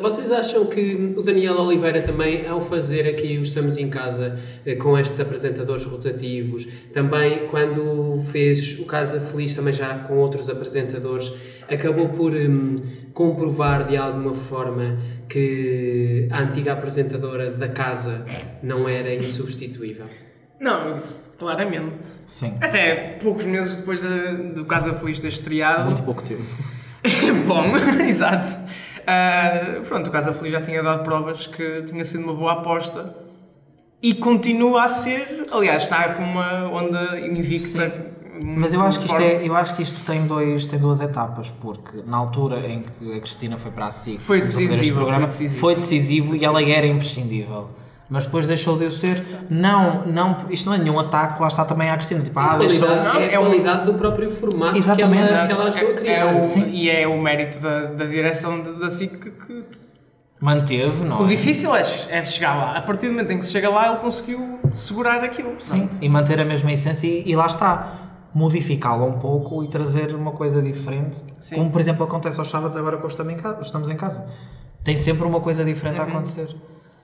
[0.00, 4.76] Vocês acham que o Daniel Oliveira também, ao fazer aqui o Estamos em Casa eh,
[4.76, 11.32] com estes apresentadores rotativos, também quando fez o Casa Feliz também já com outros apresentadores,
[11.68, 12.76] acabou por hum,
[13.12, 14.98] comprovar de alguma forma
[15.28, 18.24] que a antiga apresentadora da casa
[18.62, 20.06] não era insubstituível?
[20.60, 22.06] Não, isso claramente.
[22.24, 22.54] Sim.
[22.60, 25.86] Até poucos meses depois da- do Casa Feliz ter estreado.
[25.86, 26.44] Muito pouco tempo.
[27.46, 27.64] Bom,
[28.06, 28.46] exato.
[29.06, 33.14] Ah, pronto, o Casa Feliz já tinha dado provas que tinha sido uma boa aposta
[34.02, 35.46] e continua a ser.
[35.50, 38.14] Aliás, está com uma onda invicta.
[38.42, 41.50] Mas eu acho que isto, é, eu acho que isto tem, dois, tem duas etapas,
[41.52, 44.72] porque na altura em que a Cristina foi para a SIC Foi para fazer este
[44.74, 45.60] decisivo, programa, foi decisivo.
[45.60, 47.70] foi decisivo e ela era imprescindível.
[48.08, 49.20] Mas depois deixou de o ser.
[49.50, 52.20] Não, não, isto não é nenhum ataque, lá está também à Cristina.
[52.22, 52.86] Tipo, ah, a deixou.
[52.86, 55.26] qualidade, não, é a é um- qualidade do próprio formato Exatamente.
[55.26, 56.14] que ela, que ela ajudou a É- criar.
[56.14, 59.64] é o- e é o mérito da, da direção de- da SIC que, que-
[60.38, 61.28] Manteve, não O é?
[61.28, 62.76] difícil é, é chegar lá.
[62.76, 65.54] A partir do momento em que se chega lá, ele conseguiu segurar aquilo.
[65.58, 67.92] Sim, e manter a mesma essência e, e lá está.
[68.34, 71.24] Modificá-la um pouco e trazer uma coisa diferente.
[71.40, 71.56] Sim.
[71.56, 73.62] Como, por exemplo, acontece aos sábados agora que estamos em casa.
[73.62, 74.26] Estamos em casa.
[74.84, 76.10] Tem sempre uma coisa diferente a Uhum.
[76.10, 76.54] acontecer.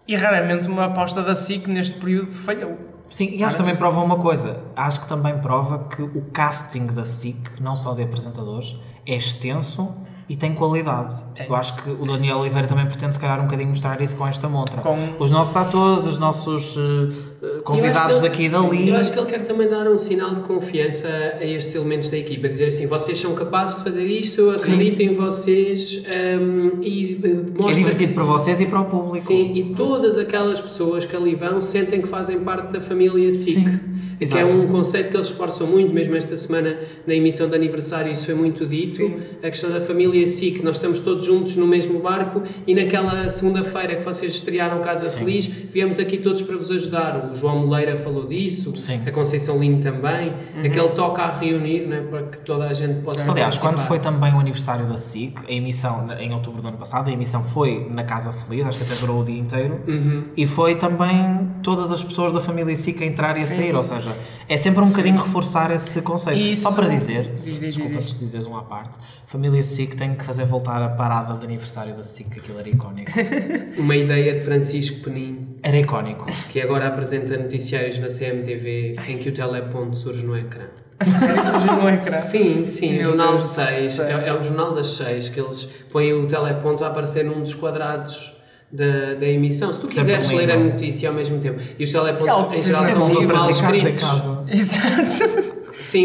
[0.07, 2.77] E raramente uma aposta da SIC neste período falhou.
[3.09, 4.61] Sim, e acho que também prova uma coisa.
[4.75, 8.75] Acho que também prova que o casting da SIC, não só de apresentadores,
[9.07, 9.95] é extenso
[10.29, 11.15] e tem qualidade.
[11.47, 14.27] Eu acho que o Daniel Oliveira também pretende, se calhar, um bocadinho mostrar isso com
[14.27, 14.81] esta montra.
[14.81, 17.32] Com- Os nossos atores, os nossos eh,
[17.64, 18.88] convidados ele- daqui e dali.
[18.88, 21.09] Eu acho que ele quer também dar um sinal de confiança
[21.40, 25.00] a estes elementos da equipa, dizer assim, vocês são capazes de fazer isto, eu acredito
[25.00, 26.05] em vocês
[26.40, 27.20] hum, e
[27.59, 29.26] uh, É divertido para vocês e para o público.
[29.26, 33.55] Sim, e todas aquelas pessoas que ali vão sentem que fazem parte da família SIC.
[33.55, 33.81] Sim,
[34.18, 34.52] que exato.
[34.52, 38.26] é um conceito que eles reforçam muito, mesmo esta semana na emissão de aniversário, isso
[38.26, 39.12] foi muito dito.
[39.42, 43.96] A questão da família SIC, nós estamos todos juntos no mesmo barco e naquela segunda-feira
[43.96, 45.18] que vocês estrearam Casa Sim.
[45.18, 47.32] Feliz, viemos aqui todos para vos ajudar.
[47.33, 49.01] O João Moleira falou disso, Sim.
[49.07, 50.33] a Conceição Lino também.
[50.64, 53.88] Aquele toca a reunir, né, para que toda a gente possa Aliás, quando participar.
[53.88, 57.42] foi também o aniversário da SIC, a emissão em outubro do ano passado, a emissão
[57.45, 60.25] foi na Casa Feliz, acho que até durou o dia inteiro, Uhum.
[60.37, 63.85] e foi também todas as pessoas da família SIC a entrar e a sair, ou
[63.85, 64.14] seja,
[64.49, 66.38] é sempre um bocadinho reforçar esse conceito.
[66.40, 68.18] Isso- Só para dizer, Diz, diz, desculpa, diz.
[68.18, 72.05] dizeres um à parte, família SIC tem que fazer voltar a parada de aniversário da
[72.05, 73.11] SIC, que aquilo era icónico.
[73.79, 75.52] Uma ideia de Francisco Penin.
[75.62, 76.27] Era icónico.
[76.51, 80.64] que agora apresenta noticiários na CMTV em que o teleponto surge no ecrã.
[81.05, 82.11] Surgiu no ecrã.
[82.11, 84.07] Sim, sim, o Meu Jornal Deus do 6, céu.
[84.07, 87.55] é, é o Jornal das 6, que eles põem o teleponto a aparecer num dos
[87.55, 88.33] quadrados
[88.70, 89.72] da, da emissão.
[89.72, 91.61] Se tu Sempre quiseres ler a notícia ao mesmo tempo.
[91.79, 94.03] E os telepontos, em geral, são é muito para mal escritos.
[94.48, 95.62] Exato.
[95.81, 96.05] Sim,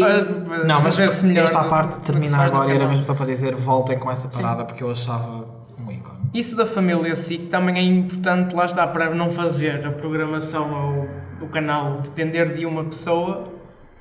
[0.66, 4.64] Não, mas esta parte termina agora, era mesmo só para dizer voltem com essa parada,
[4.64, 5.57] porque eu achava.
[6.34, 11.08] Isso da família SIC também é importante, lá está, para não fazer a programação
[11.40, 13.48] ou o canal depender de uma pessoa,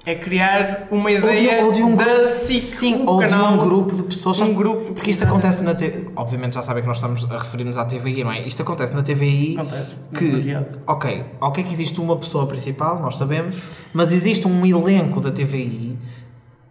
[0.06, 3.58] é criar uma ideia ou de um da grupo- SIC, Sim, ou canal, de um
[3.58, 4.40] grupo de pessoas.
[4.42, 6.08] um grupo, Porque isto acontece na TV.
[6.16, 8.42] Obviamente já sabem que nós estamos a referir-nos à TVI, não é?
[8.48, 9.56] Isto acontece na TVI.
[9.58, 10.80] Acontece que, demasiado.
[10.88, 13.62] ok, ok que existe uma pessoa principal, nós sabemos,
[13.94, 15.98] mas existe um elenco da TVI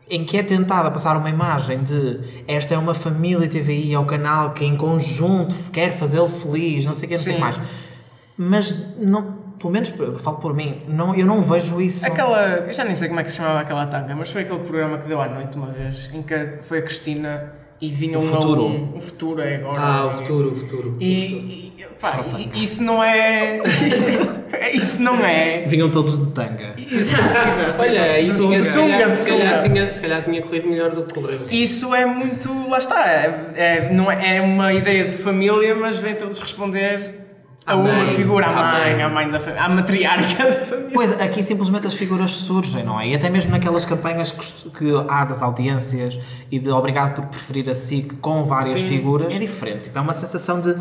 [0.09, 4.05] em que é tentada passar uma imagem de esta é uma família TVI, é o
[4.05, 7.41] canal que em conjunto quer fazê-lo feliz, não sei o que, não sei o que
[7.41, 7.45] Sim.
[7.45, 7.61] mais.
[8.39, 12.07] Mas, não, pelo menos falo por mim, não, eu não vejo isso.
[12.07, 14.61] Aquela, eu já nem sei como é que se chamava aquela tanga, mas foi aquele
[14.61, 18.23] programa que deu à noite uma vez, em que foi a Cristina e vinha O
[18.23, 18.63] um futuro.
[18.67, 18.93] um.
[18.97, 19.81] O futuro é agora.
[19.81, 20.97] ah, o futuro, o futuro.
[21.01, 21.15] E,
[21.79, 23.61] e, pá, e- isso não é.
[24.73, 25.65] isso não é.
[25.67, 26.75] Vinham todos de tanga.
[27.79, 31.03] Olha, isso tinha, se, calhar, Sunga, se, calhar tinha, se calhar tinha corrido melhor do
[31.05, 31.39] que correu.
[31.51, 32.51] Isso é muito.
[32.69, 33.07] Lá está.
[33.09, 37.26] É, é- não é, é uma ideia de família, mas vem todos responder
[37.67, 39.03] a uma mãe, figura, à à mãe, mãe.
[39.03, 40.91] à mãe da família, à matriarca da família.
[40.95, 43.09] Pois, aqui simplesmente as figuras surgem, não é?
[43.09, 46.19] E até mesmo naquelas campanhas que, que há das audiências
[46.51, 48.89] e de obrigado por preferir a SIC com várias Sim.
[48.89, 49.85] figuras, é diferente.
[49.85, 50.77] Tipo, é uma sensação de.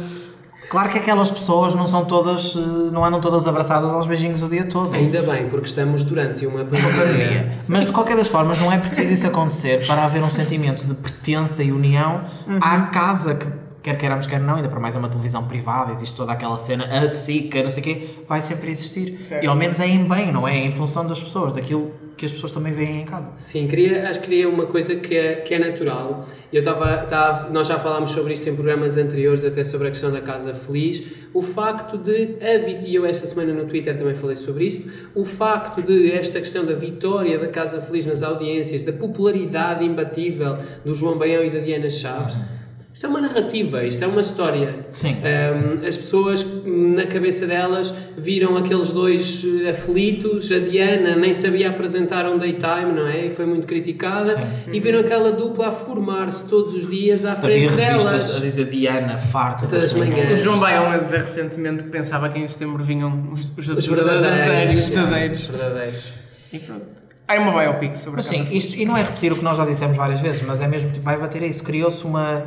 [0.70, 4.50] Claro que aquelas pessoas não são todas, eh, não andam todas abraçadas aos beijinhos o
[4.50, 4.94] dia todo.
[4.96, 7.52] Ainda bem, porque estamos durante uma pandemia.
[7.68, 10.96] Mas de qualquer das formas, não é preciso isso acontecer para haver um sentimento de
[10.96, 12.22] pertença e união
[12.60, 13.48] à casa que,
[13.86, 16.86] quer queiramos, quer não, ainda para mais é uma televisão privada, existe toda aquela cena,
[16.86, 19.20] a SICA, não sei o quê, vai sempre existir.
[19.24, 19.44] Certo.
[19.44, 20.58] E ao menos é em bem, não é?
[20.58, 23.32] É em função das pessoas, daquilo que as pessoas também veem em casa.
[23.36, 26.26] Sim, queria, acho que queria uma coisa que é, que é natural.
[26.52, 30.22] Eu estava, nós já falámos sobre isto em programas anteriores, até sobre a questão da
[30.22, 31.04] casa feliz.
[31.34, 34.90] O facto de a vit- e eu esta semana no Twitter também falei sobre isto,
[35.14, 40.58] o facto de esta questão da vitória da casa feliz nas audiências, da popularidade imbatível
[40.86, 42.38] do João Baião e da Diana Chaves.
[42.96, 44.74] Isto é uma narrativa, isto é uma história.
[44.94, 45.18] Sim.
[45.18, 50.50] Um, as pessoas, na cabeça delas, viram aqueles dois eh, aflitos.
[50.50, 53.26] A Diana nem sabia apresentar um daytime, não é?
[53.26, 54.36] E foi muito criticada.
[54.38, 54.42] Sim.
[54.72, 58.42] E viram aquela dupla a formar-se todos os dias à frente Havia revistas a delas.
[58.42, 60.18] dizer Diana, farta Das das manhãs.
[60.18, 60.42] O manhãs.
[60.42, 64.40] João Baião a dizer recentemente que pensava que em setembro vinham os, os, Os verdadeiros.
[64.40, 65.48] sérios, os Os verdadeiros.
[65.50, 66.14] verdadeiros.
[66.54, 66.86] E pronto.
[67.28, 69.66] Há uma biopic sobre Mas sim, isto, e não é repetir o que nós já
[69.66, 71.64] dissemos várias vezes, mas é mesmo, tipo, vai bater a isso.
[71.64, 72.44] Criou-se uma,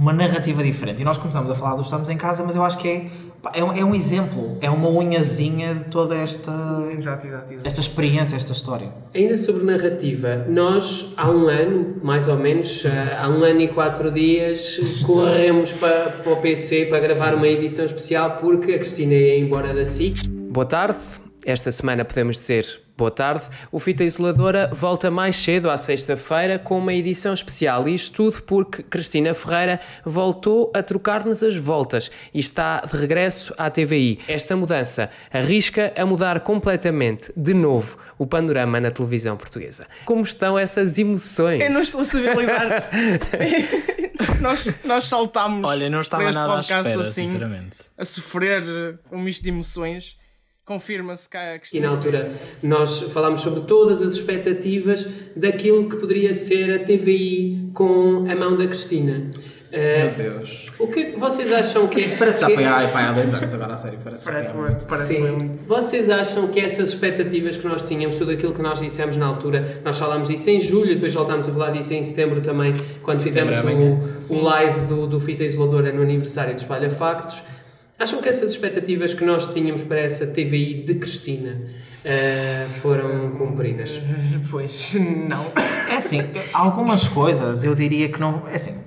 [0.00, 1.02] uma narrativa diferente.
[1.02, 3.06] E nós começamos a falar do Estamos em Casa, mas eu acho que é,
[3.52, 6.50] é, um, é um exemplo, é uma unhazinha de toda esta,
[6.96, 7.68] Exato, exato, exato.
[7.68, 8.88] esta experiência, esta história.
[9.14, 13.68] Ainda sobre narrativa, nós há um ano, mais ou menos, eh, há um ano e
[13.68, 19.12] quatro dias, corremos para, para o PC para gravar uma edição especial porque a Cristina
[19.12, 20.26] ia embora da SIC.
[20.50, 20.98] Boa tarde,
[21.44, 23.44] esta semana podemos dizer boa tarde.
[23.72, 27.88] O Fita Isoladora volta mais cedo à sexta-feira com uma edição especial.
[27.88, 33.70] Isto tudo porque Cristina Ferreira voltou a trocar-nos as voltas e está de regresso à
[33.70, 34.18] TVI.
[34.28, 39.86] Esta mudança arrisca a mudar completamente, de novo, o panorama na televisão portuguesa.
[40.04, 41.62] Como estão essas emoções?
[41.62, 42.90] Eu não estou a saber lidar.
[44.42, 47.78] nós, nós saltámos Olha, não estava nada à podcast espera, assim, sinceramente.
[47.96, 50.19] a sofrer com um misto de emoções.
[50.70, 52.30] Confirma-se que a E Cristina na altura
[52.62, 55.04] nós falámos sobre todas as expectativas
[55.34, 59.28] daquilo que poderia ser a TVI com a mão da Cristina.
[59.72, 60.66] Eh, Meu Deus.
[60.78, 63.74] o que vocês acham que Isso parece que já foi há, há dois anos agora
[63.74, 63.98] a sério.
[64.02, 65.22] Parece, Parece foi parece Sim.
[65.22, 65.66] bem muito.
[65.66, 69.80] Vocês acham que essas expectativas que nós tínhamos, tudo aquilo que nós dissemos na altura,
[69.84, 73.56] nós falámos disso em julho, depois voltámos a falar disso em setembro também, quando fizemos
[73.56, 73.98] Setembro
[74.30, 77.42] o, o live do, do Fita Isoladora no aniversário do Espalha Factos.
[78.00, 81.66] Acham que essas expectativas que nós tínhamos para essa TVI de Cristina
[82.02, 84.00] eh, foram cumpridas?
[84.50, 84.94] Pois,
[85.28, 85.44] não.
[85.88, 86.22] É assim,
[86.54, 88.48] algumas coisas eu diria que não.
[88.48, 88.82] É assim.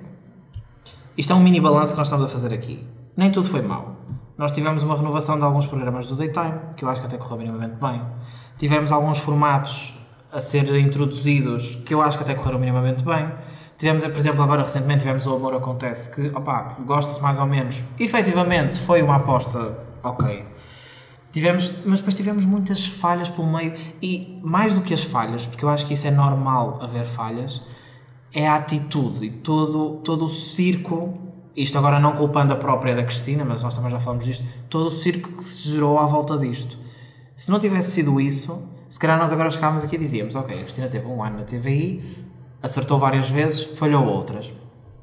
[1.16, 2.84] Isto é um mini balanço que nós estamos a fazer aqui.
[3.16, 3.96] Nem tudo foi mau.
[4.36, 7.38] Nós tivemos uma renovação de alguns programas do Daytime, que eu acho que até correu
[7.38, 8.02] minimamente bem.
[8.58, 9.96] Tivemos alguns formatos
[10.32, 13.30] a ser introduzidos, que eu acho que até correram minimamente bem.
[13.84, 17.84] Tivemos, por exemplo, agora recentemente tivemos o Amor Acontece, que, opá, gosta-se mais ou menos.
[18.00, 20.42] Efetivamente, foi uma aposta ok.
[21.30, 25.62] Tivemos, mas depois tivemos muitas falhas pelo meio e mais do que as falhas, porque
[25.62, 27.62] eu acho que isso é normal haver falhas,
[28.32, 31.18] é a atitude e todo, todo o circo,
[31.54, 34.86] isto agora não culpando a própria da Cristina, mas nós também já falamos disto, todo
[34.86, 36.78] o circo que se gerou à volta disto.
[37.36, 40.62] Se não tivesse sido isso, se calhar nós agora chegávamos aqui e dizíamos, ok, a
[40.62, 42.24] Cristina teve um ano na TVI,
[42.64, 44.52] acertou várias vezes, falhou outras.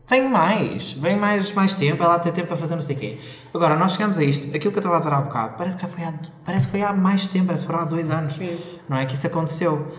[0.10, 3.17] Vem mais, vem mais, mais tempo, ela tem tempo para fazer não sei o quê.
[3.54, 5.84] Agora, nós chegamos a isto, aquilo que eu estava a dizer há bocado, parece que
[5.84, 8.34] já foi há, parece que foi há mais tempo, parece que foram há dois anos.
[8.34, 8.58] Sim.
[8.89, 9.93] Não é que isso aconteceu.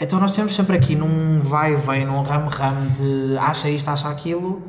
[0.00, 4.62] Então nós temos sempre aqui num vai vem, num ramo-ramo de acha isto, acha aquilo,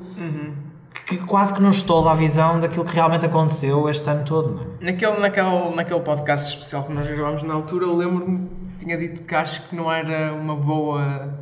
[0.93, 4.55] que, que quase que nos tola a visão daquilo que realmente aconteceu este ano todo,
[4.55, 4.91] não é?
[4.91, 9.23] Naquele, naquele, naquele podcast especial que nós gravámos na altura, eu lembro-me que tinha dito
[9.23, 11.38] que acho que não era uma boa.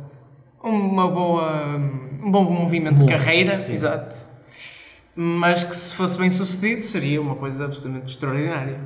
[0.68, 1.76] Uma boa.
[2.22, 3.54] um bom movimento Move, de carreira.
[3.54, 4.16] Exato.
[5.14, 8.76] Mas que se fosse bem sucedido seria uma coisa absolutamente extraordinária.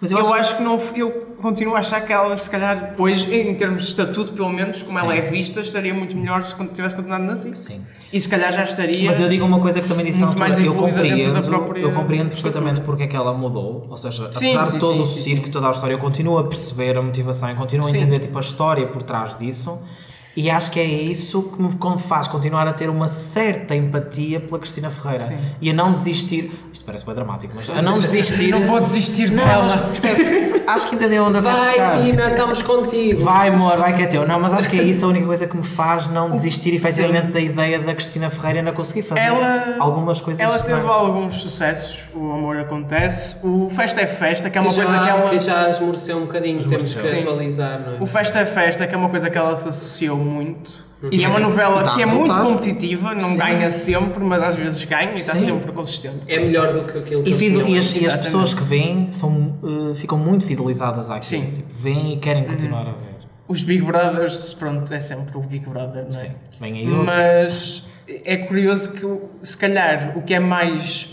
[0.00, 0.80] Mas Eu, eu, acho, acho que não.
[0.94, 4.82] Eu continuo a achar que ela, se calhar, hoje, em termos de estatuto, pelo menos,
[4.82, 5.04] como Sim.
[5.04, 7.56] ela é vista, estaria muito melhor se tivesse continuado na SIC.
[7.56, 7.80] Sim.
[8.12, 9.06] E se calhar já estaria.
[9.06, 11.92] Mas eu digo uma coisa que também disse na altura, mais eu compreendo, própria eu
[11.92, 15.06] compreendo perfeitamente porque é que ela mudou, ou seja, Sim, apesar sim, de todo o
[15.06, 18.36] circo, toda a história, eu continuo a perceber a motivação, eu continuo a entender tipo,
[18.36, 19.78] a história por trás disso,
[20.36, 24.58] e acho que é isso que me faz continuar a ter uma certa empatia pela
[24.58, 25.36] Cristina Ferreira, Sim.
[25.60, 28.50] e a não desistir, isto parece bem dramático, mas a não desistir...
[28.56, 29.62] Não vou desistir Não, dela.
[29.64, 32.02] mas percebe, acho que entendeu onde Vai, chegar.
[32.02, 33.22] Tina, estamos contigo!
[33.24, 34.26] Vai, amor, vai que é teu.
[34.26, 37.26] Não, mas acho que é isso a única coisa que me faz não desistir efetivamente
[37.26, 37.32] Sim.
[37.32, 40.88] da ideia da Cristina Ferreira e ainda conseguir fazer Ela- algumas coisas Ela teve nice.
[40.94, 44.98] alguns sucessos, o amor acontece, o Festa é Festa, que é Que uma já, coisa
[45.04, 45.30] que ela.
[45.30, 47.20] que já esmoreceu um bocadinho, temos que Sim.
[47.22, 48.00] atualizar, não é?
[48.00, 50.84] O Festa é Festa, que é uma coisa que ela se associou muito.
[51.10, 53.36] E E é uma novela que é muito competitiva, não Sim.
[53.36, 55.44] ganha sempre, mas às vezes ganha e está Sim.
[55.44, 56.20] sempre consistente.
[56.26, 58.54] É melhor do que aquilo que E, eles fide- tinham e as, e as pessoas
[58.54, 61.44] que vêm são, uh, ficam muito fidelizadas àquilo.
[61.44, 61.50] Sim.
[61.52, 63.16] Tipo, vêm e querem continuar a ver.
[63.46, 66.12] Os Big Brothers, pronto, é sempre o Big Brother, não é?
[66.12, 66.30] Sim.
[66.60, 67.04] Vem aí outro.
[67.06, 69.06] Mas é curioso que,
[69.46, 71.10] se calhar, o que é mais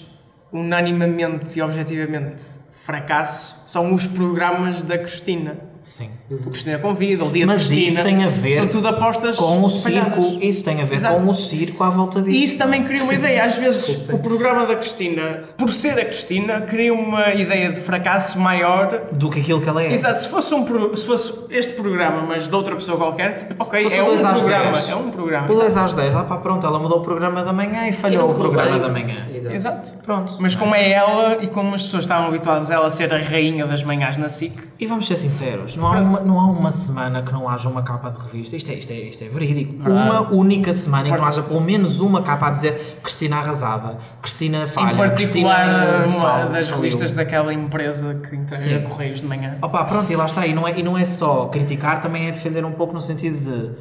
[0.52, 5.58] unanimamente e objetivamente fracasso são os programas da Cristina.
[5.84, 6.10] Sim.
[6.32, 7.92] O Cristina Convida, o Dia Mas de Cristina.
[8.02, 10.24] isso tem a ver São tudo apostas Com o falhadas.
[10.26, 11.16] circo, isso tem a ver Exato.
[11.22, 12.36] com o circo à volta disso.
[12.38, 13.44] E isso também cria uma ideia.
[13.44, 14.16] Às vezes Desculpa.
[14.16, 19.08] o programa da Cristina, por ser a Cristina, cria uma ideia de fracasso maior.
[19.18, 19.92] Do que aquilo que ela é.
[19.92, 23.56] Exato, se fosse, um, pro- se fosse este programa, mas de outra pessoa qualquer, tipo,
[23.62, 24.78] ok, é o um programa.
[24.90, 25.48] É um programa.
[25.48, 25.70] O exato.
[25.72, 28.28] 2 às 10, ah pá, pronto, ela mudou o programa da manhã e E falhou
[28.28, 28.82] não o programa bem.
[28.82, 29.26] da manhã.
[29.34, 29.56] Exato.
[29.56, 29.92] Exato.
[30.04, 30.38] Pronto.
[30.40, 33.66] Mas como é ela e como as pessoas estavam habituadas a ela ser a rainha
[33.68, 37.22] das manhãs na SIC, E vamos ser sinceros, não há, uma, não há uma semana
[37.22, 40.22] que não haja uma capa de revista, isto é, isto é, isto é verídico, uma
[40.30, 44.68] única semana em que não haja pelo menos uma capa a dizer Cristina arrasada, Cristina
[44.68, 48.82] falha, em particular Cristina uma fal- das revistas daquela empresa que entrega.
[48.90, 49.58] Correios de Manhã.
[49.62, 52.32] Opa, pronto, e lá está, e não, é, e não é só criticar, também é
[52.34, 53.72] defender um pouco no sentido de,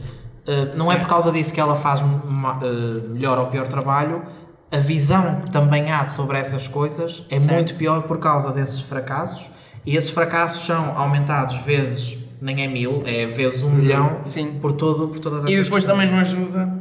[0.52, 4.22] eh, não é por causa disso que ela faz ma- eh, melhor ou pior trabalho,
[4.70, 7.54] a visão que também há sobre essas coisas é Certo.
[7.54, 9.50] muito pior por causa desses fracassos,
[9.84, 14.58] e esses fracassos são aumentados vezes, nem é mil, é vezes um milhão, Sim.
[14.60, 15.86] por, todo, por todas E essas depois questões.
[15.86, 16.72] também não ajuda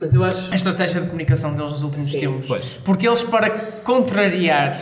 [0.00, 0.52] Mas eu acho.
[0.52, 2.46] a estratégia de comunicação deles nos últimos Sim, tempos.
[2.48, 2.80] pois.
[2.84, 4.76] Porque eles, para contrariar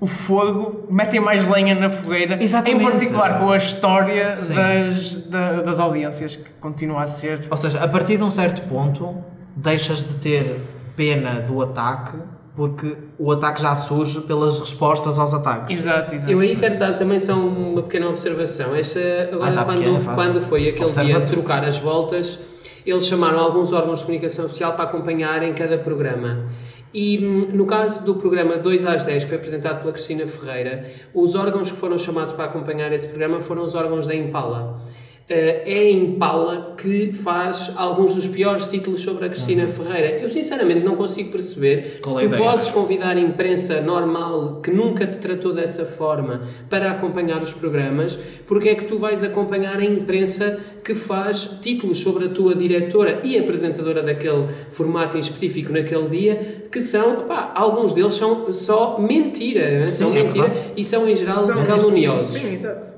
[0.00, 2.42] o fogo, metem mais lenha na fogueira.
[2.42, 2.82] Exatamente.
[2.82, 4.54] Em particular com a história Sim.
[4.54, 7.46] das, da- das audiências, que continua a ser.
[7.50, 9.16] Ou seja, a partir de um certo ponto,
[9.54, 10.60] deixas de ter
[10.96, 12.16] pena do ataque,
[12.60, 15.78] porque o ataque já surge pelas respostas aos ataques.
[15.78, 16.30] Exato, exato.
[16.30, 18.74] Eu aí quero dar também só uma pequena observação.
[18.76, 19.00] Esta,
[19.32, 21.36] agora, Ah, dá quando, pequena, quando foi aquele Observa dia de tudo.
[21.36, 22.38] trocar as voltas,
[22.84, 26.50] eles chamaram alguns órgãos de comunicação social para acompanharem cada programa.
[26.92, 30.84] E hum, no caso do programa 2 às 10, que foi apresentado pela Cristina Ferreira,
[31.14, 34.82] os órgãos que foram chamados para acompanhar esse programa foram os órgãos da Impala.
[35.30, 40.18] Eh, é a Impala que faz alguns dos piores títulos sobre a Cristina Ferreira.
[40.20, 44.72] Eu sinceramente não consigo perceber Qual se é tu podes convidar a imprensa normal que
[44.72, 49.78] nunca te tratou dessa forma para acompanhar os programas, porque é que tu vais acompanhar
[49.78, 55.72] a imprensa que faz títulos sobre a tua diretora e apresentadora daquele formato em específico
[55.72, 60.72] naquele dia, que são, pá, alguns deles são só mentira, são é mentira verdade.
[60.76, 62.32] e são em geral São- caluniosos.
[62.32, 62.89] Sim, exato.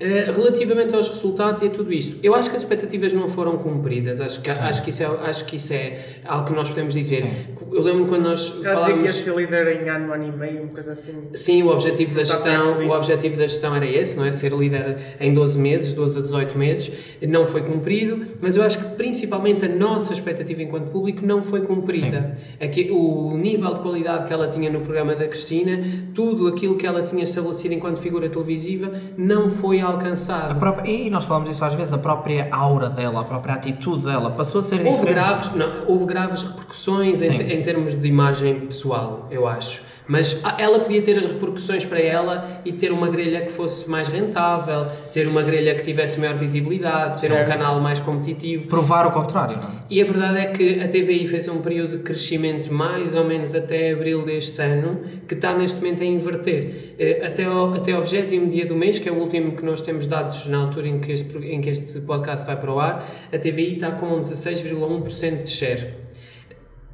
[0.00, 3.58] Uh, relativamente aos resultados e a tudo isto, eu acho que as expectativas não foram
[3.58, 4.18] cumpridas.
[4.18, 7.22] Acho que, acho que, isso, é, acho que isso é algo que nós podemos dizer.
[7.22, 7.30] Sim.
[7.70, 9.10] Eu lembro quando nós Já dizer que ia falámos.
[9.10, 11.12] ser líder em ano, ano e meio, uma coisa assim.
[11.34, 14.32] Sim, o objetivo da Está gestão, o objetivo da gestão era esse, não é?
[14.32, 16.92] Ser líder em 12 meses, 12 a 18 meses,
[17.28, 21.60] não foi cumprido, mas eu acho que principalmente a nossa expectativa enquanto público não foi
[21.60, 22.38] cumprida.
[22.58, 25.78] Aqui, o nível de qualidade que ela tinha no programa da Cristina,
[26.14, 30.58] tudo aquilo que ela tinha estabelecido enquanto figura televisiva, não foi A alcançado.
[30.58, 34.30] própria- e nós falamos isso às vezes, a própria aura dela, a própria atitude dela
[34.30, 35.14] passou a ser Houve diferente.
[35.14, 39.82] graves, não, houve graves repercussões em, em termos de imagem pessoal, eu acho.
[40.08, 43.88] Mas ah, ela podia ter as repercussões para ela e ter uma grelha que fosse
[43.88, 47.48] mais rentável, ter uma grelha que tivesse maior visibilidade, ter Certo.
[47.48, 48.66] um canal mais competitivo.
[48.66, 49.72] Provar o contrário, não é?
[49.88, 53.54] E a verdade é que a TVI fez um período de crescimento mais ou menos
[53.54, 56.94] até abril deste ano, que está neste momento a inverter.
[56.98, 59.80] Eh, Até ao, até ao 20 dia do mês, que é o último que nós
[59.82, 63.04] temos dados na altura em que este, em que este podcast vai para o ar,
[63.32, 65.99] a TVI está com 16,1% de share.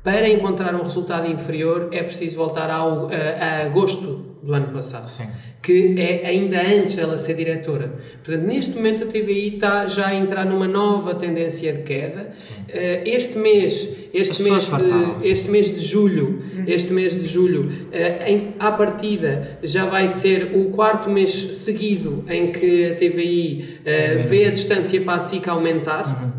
[0.07, 5.09] Para encontrar um resultado inferior é preciso voltar ao, a, a agosto do ano passado
[5.09, 5.27] Sim.
[5.61, 7.93] que é ainda antes dela ser diretora.
[8.23, 12.31] Portanto, neste momento a TVI está já a entrar numa nova tendência de queda.
[12.69, 16.39] Eh, este mês, este As mês, de, este mês de julho,
[16.69, 22.25] este mês de julho, eh, em, à partida já vai ser o quarto mês seguido
[22.29, 26.33] em que a TVI eh, vê a distância para a SIC aumentar.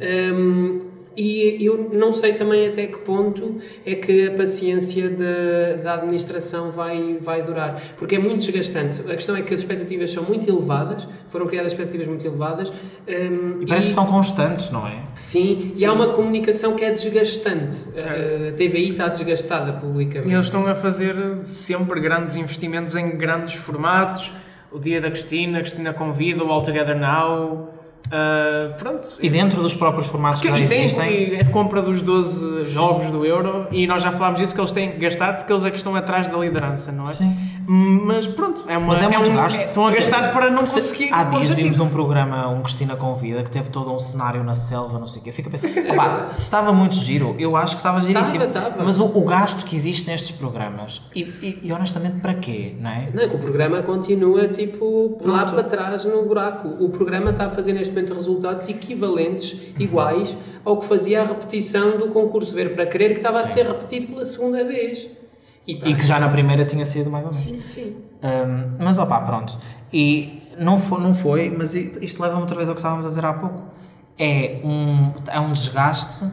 [0.00, 0.89] Um,
[1.20, 6.70] e eu não sei também até que ponto é que a paciência da, da administração
[6.70, 9.02] vai, vai durar, porque é muito desgastante.
[9.02, 12.70] A questão é que as expectativas são muito elevadas, foram criadas expectativas muito elevadas.
[12.70, 15.02] um, E parece que são constantes, não é?
[15.14, 17.74] Sim, e há uma comunicação que é desgastante.
[17.74, 18.48] Certo.
[18.48, 20.30] A TVI está desgastada publicamente.
[20.30, 21.14] E eles estão a fazer
[21.44, 24.32] sempre grandes investimentos em grandes formatos.
[24.72, 27.79] O Dia da Cristina, a Cristina Convida, o All Together Now.
[28.10, 29.08] Ah, pronto.
[29.20, 31.40] E dentro dos próprios formatos que já tem existem.
[31.40, 34.92] a compra dos 12 jogos do Euro e nós já falámos disso que eles têm
[34.92, 37.08] que gastar porque eles é que estão atrás da liderança, não é?
[37.08, 37.36] Sim.
[37.66, 39.56] Mas pronto, é uma, Mas é muito um- gasto.
[39.58, 41.12] é- estão a gastar para não se- conseguir.
[41.12, 44.98] Há dias vimos um programa, um Cristina Convida, que teve todo um cenário na selva,
[44.98, 45.30] não sei o quê.
[45.30, 48.44] Eu fico a pensar, opá, se estava muito giro, eu acho que estava giríssimo.
[48.44, 48.84] Estava, estava.
[48.84, 52.90] Mas o, o gasto que existe nestes programas, e, e- e honestamente, para quê, não
[52.90, 53.08] é?
[53.14, 55.54] Não, é que o programa continua tipo lá Pronto.
[55.54, 56.68] para trás no buraco.
[56.82, 61.98] O programa está a fazer neste momento resultados equivalentes, iguais, ao que fazia a repetição
[61.98, 63.54] do concurso Ver para Querer, que estava a Sim.
[63.54, 65.08] ser repetido pela segunda vez.
[65.66, 67.64] E, E que já na primeira tinha sido mais ou menos.
[67.66, 67.96] Sim.
[68.22, 69.56] Hum, mas opá, pronto.
[69.92, 73.24] E não foi, não foi mas isto leva-me outra vez ao que estávamos a dizer
[73.24, 73.62] há pouco.
[74.18, 76.24] É um, é um desgaste,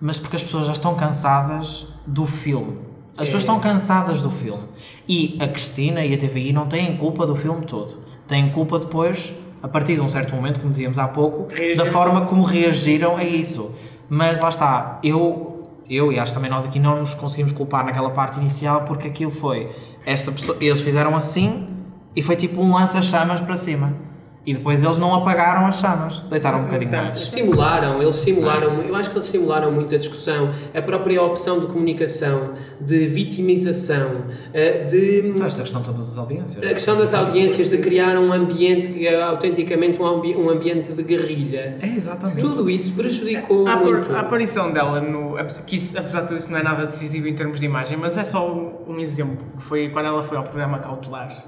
[0.00, 2.78] mas porque as pessoas já estão cansadas do filme.
[3.16, 3.46] As pessoas É.
[3.46, 4.62] estão cansadas do filme.
[5.08, 7.98] E a Cristina e a TVI não têm culpa do filme todo.
[8.26, 11.84] Têm culpa depois, a partir de um certo momento, como dizíamos há pouco, Reagiram.
[11.84, 13.74] da forma como reagiram a isso.
[14.08, 15.51] Mas lá está, eu,
[15.88, 19.30] eu e acho também nós aqui não nos conseguimos culpar naquela parte inicial porque aquilo
[19.30, 19.68] foi,
[20.04, 21.68] esta pessoa, eles fizeram assim
[22.14, 24.11] e foi tipo um lança-chamas para cima.
[24.44, 27.18] E depois eles não apagaram as chamas, deitaram um bocadinho Então, mais.
[27.20, 31.66] Estimularam, eles estimularam, eu acho que eles estimularam muito a discussão, a própria opção de
[31.66, 34.22] comunicação, de vitimização,
[34.52, 36.64] eh, de Então, esta questão toda das audiências.
[36.64, 40.92] a questão das audiências, de criar um ambiente que é autenticamente um, ambi- um ambiente
[40.92, 41.72] de guerrilha.
[41.80, 42.40] É exatamente.
[42.40, 44.12] Tudo isso prejudicou A, muito.
[44.12, 45.36] a aparição dela, no,
[45.66, 48.16] que isso, apesar de tudo isso não é nada decisivo em termos de imagem, mas
[48.16, 51.44] é só um, um exemplo, que foi quando ela foi ao programa Cautelar,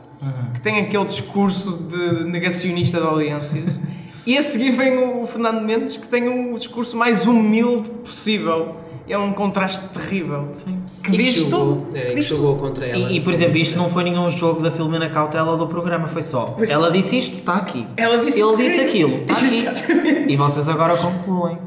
[0.55, 3.79] que tem aquele discurso de negacionista de audiências,
[4.27, 8.77] e a seguir vem o Fernando Mendes, que tem o discurso mais humilde possível.
[9.07, 10.49] É um contraste terrível.
[10.55, 10.79] Sim.
[11.03, 11.95] Que E diz jogou, tudo.
[11.97, 12.57] é, que diz tudo.
[12.57, 13.11] contra ela.
[13.13, 16.23] E, e, por exemplo, isto não foi nenhum jogo da Filomena Cautela do programa, foi
[16.23, 16.55] só.
[16.57, 17.87] Pois- Ela disse isto, está aqui.
[17.99, 19.45] Ela disse Ele disse aquilo, está aqui.
[19.45, 20.33] Exatamente.
[20.33, 21.59] E vocês agora concluem.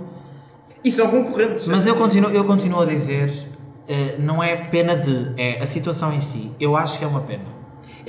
[0.84, 1.68] E são concorrentes.
[1.68, 3.32] Mas eu continuo, eu continuo a dizer,
[3.88, 6.50] eh, não é pena de, é a situação em si.
[6.60, 7.44] Eu acho que é uma pena.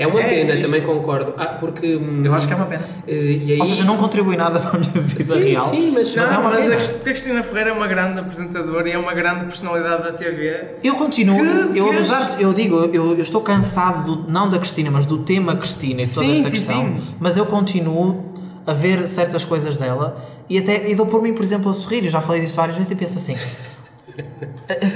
[0.01, 1.35] É uma É, pena, isto- também concordo.
[1.37, 1.97] Ah, porque.
[1.97, 2.83] hum, Eu acho que é uma pena.
[3.07, 5.71] e aí, Ou seja, não contribui nada para a minha vida Sim, real.
[5.71, 6.75] sim, mas- Não, mas é uma mas pena.
[6.77, 10.13] a porque a Cristina Ferreira é uma grande apresentadora e é uma grande personalidade da
[10.13, 10.77] TV.
[10.85, 11.37] Eu continuo,
[11.73, 14.89] Que eu, fez- apesar de, eu digo, eu, eu estou cansado, do, não da Cristina,
[14.91, 17.01] mas do tema Cristina e toda Sim, esta sim, questão, sim.
[17.19, 18.25] mas eu continuo
[18.65, 20.17] a ver certas coisas dela
[20.49, 22.05] e até e dou por mim, por exemplo, a sorrir.
[22.05, 23.37] Eu já falei disto várias vezes e penso assim.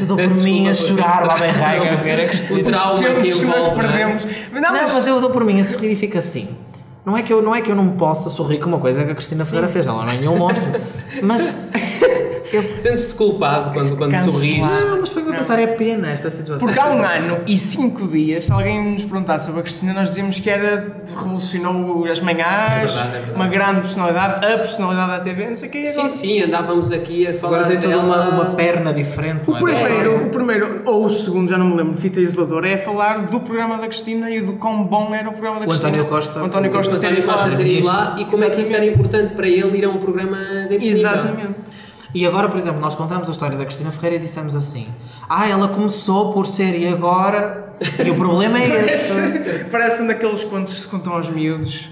[0.01, 2.61] Eu dou por mim a chorar lá bem rega a ver a Cristina.
[2.61, 3.71] O trauma que nós é?
[3.75, 4.25] perdemos.
[4.53, 6.49] Mas não, Não, mas- mas eu dou por mim a sorrir e fico assim.
[7.05, 9.11] Não é, que eu, não é que eu não possa sorrir com uma coisa que
[9.11, 10.69] a Cristina Ferreira fez, ela não é nenhum monstro.
[11.23, 11.55] Mas.
[12.53, 14.33] Eu, Sentes-te culpado quando, quando Cancelar.
[14.33, 14.59] sorris.
[14.59, 16.67] não, mas para eu pensar é pena esta situação.
[16.67, 20.09] Porque há um ano e cinco dias, se alguém nos perguntasse sobre a Cristina, nós
[20.09, 23.35] dizíamos que era revolucionou as manhãs, É verdade, é verdade.
[23.35, 25.87] uma grande personalidade, a personalidade da TV, não sei o que.
[25.87, 29.43] Sim, sim, andávamos aqui a falar Agora tem toda uma, uma perna diferente.
[29.51, 29.61] O é?
[29.61, 33.41] primeiro, o primeiro, ou o segundo, já não me lembro, fita isoladora, é falar do
[33.41, 35.89] programa da Cristina e do quão bom era o programa da O Cristina.
[35.91, 37.33] António Costa- O António Costa o António ter ido lá.
[37.35, 38.95] Costa ter ido lá e como é que isso era Exatamente.
[39.09, 40.37] importante para ele ir a um programa
[40.69, 41.49] desse nível.
[42.15, 44.87] E agora, por exemplo, nós contamos a história da Cristina Ferreira e dissemos assim:
[45.29, 47.73] Ah, ela começou por ser e agora.
[48.05, 49.65] E o problema é esse.
[49.71, 51.89] Parece, um daqueles contos que se contam aos miúdos,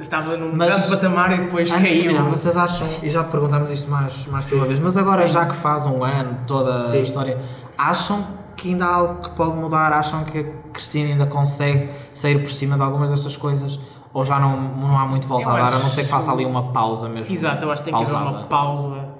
[0.00, 2.02] estava num Mas- grande patamar e depois Antes de caiu.
[2.04, 5.46] terminar, vocês acham, e já perguntámos isto mais, mais que uma vez, mas agora já
[5.46, 6.96] que faz um ano toda Sim.
[6.96, 7.38] a história,
[7.78, 8.24] acham
[8.56, 9.92] que ainda há algo que pode mudar?
[9.92, 13.78] Acham que a Cristina ainda consegue sair por cima de algumas destas coisas?
[14.12, 16.30] Ou já não, não há muito volta Eu a dar, a não ser que faça
[16.30, 17.32] ali uma pausa mesmo?
[17.32, 18.48] Exato, eu acho que tem que haver uma Pausada.
[18.48, 19.13] pausa.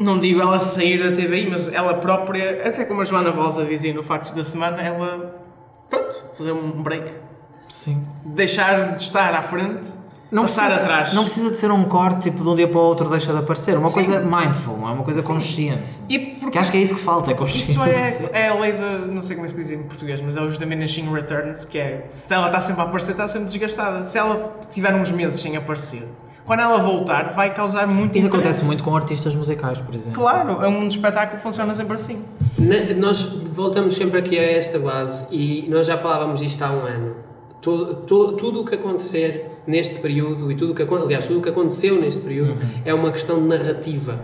[0.00, 3.92] Não digo ela sair da TVI, mas ela própria, até como a Joana Rosa dizia
[3.92, 5.38] no Factos da Semana, ela,
[5.90, 7.06] pronto, fazer um break.
[7.68, 8.02] Sim.
[8.24, 9.90] Deixar de estar à frente,
[10.34, 11.12] passar precisa, atrás.
[11.12, 13.38] Não precisa de ser um corte, tipo, de um dia para o outro deixa de
[13.40, 13.76] aparecer.
[13.76, 13.94] Uma Sim.
[13.94, 14.92] coisa mindful, não é?
[14.92, 15.98] Uma coisa consciente.
[16.08, 17.72] E Que porque acho que é isso que falta, é consciência.
[17.72, 20.20] isso é, é a lei de, não sei como é que se diz em português,
[20.20, 23.48] mas é os diminishing returns, que é, se ela está sempre a aparecer, está sempre
[23.48, 24.02] desgastada.
[24.04, 26.08] Se ela tiver uns meses sem aparecer,
[26.50, 28.26] quando ela voltar, vai causar muito Isso interesse.
[28.48, 30.20] acontece muito com artistas musicais, por exemplo.
[30.20, 32.24] Claro, é um mundo de espetáculo funciona sempre assim.
[32.58, 33.22] Na- nós
[33.52, 37.14] voltamos sempre aqui a esta base e nós já falávamos disto há um ano.
[37.62, 41.50] Todo, tudo o que acontecer neste período e tudo o que, aliás, tudo o que
[41.50, 44.18] aconteceu neste período é uma questão de narrativa.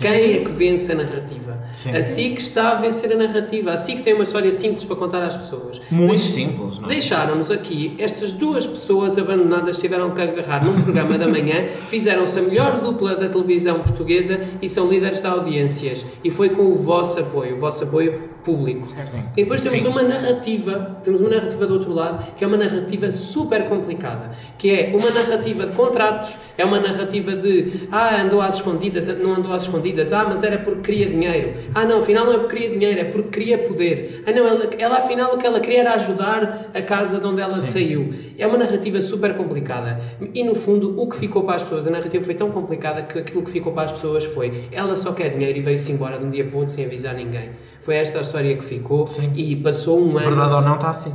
[0.00, 1.56] Quem é que vence a narrativa?
[1.72, 1.90] Sim.
[1.90, 3.72] A SIC está a vencer a narrativa.
[3.72, 5.80] A SIC tem uma história simples para contar às pessoas.
[5.90, 6.92] Muito Deix- simples, não é?
[6.92, 12.42] Deixaram-nos aqui, estas duas pessoas abandonadas tiveram que agarrar num programa da manhã, fizeram-se a
[12.42, 16.06] melhor dupla da televisão portuguesa e são líderes de audiências.
[16.22, 18.86] E foi com o vosso apoio, o vosso apoio público.
[18.86, 19.22] Sim.
[19.36, 19.88] E depois temos Enfim.
[19.88, 24.70] uma narrativa, temos uma narrativa do outro lado, que é uma narrativa super complicada, que
[24.70, 29.52] é uma narrativa de contratos, é uma narrativa de ah, andou às escondidas, não andou
[29.52, 32.70] às escondidas, ah, mas era porque queria dinheiro, ah, não, afinal não é porque queria
[32.70, 35.94] dinheiro, é porque queria poder, ah, não, ela, ela afinal o que ela queria era
[35.94, 38.12] ajudar a casa de onde ela saiu.
[38.38, 39.98] É uma narrativa super complicada.
[40.34, 43.18] E no fundo, o que ficou para as pessoas, a narrativa foi tão complicada que
[43.18, 46.24] aquilo que ficou para as pessoas foi ela só quer dinheiro e veio-se embora de
[46.24, 47.50] um dia para o outro sem avisar ninguém.
[47.80, 49.32] Foi esta a história que ficou Sim.
[49.36, 50.20] e passou um ano.
[50.20, 51.12] Verdade ou não, está assim.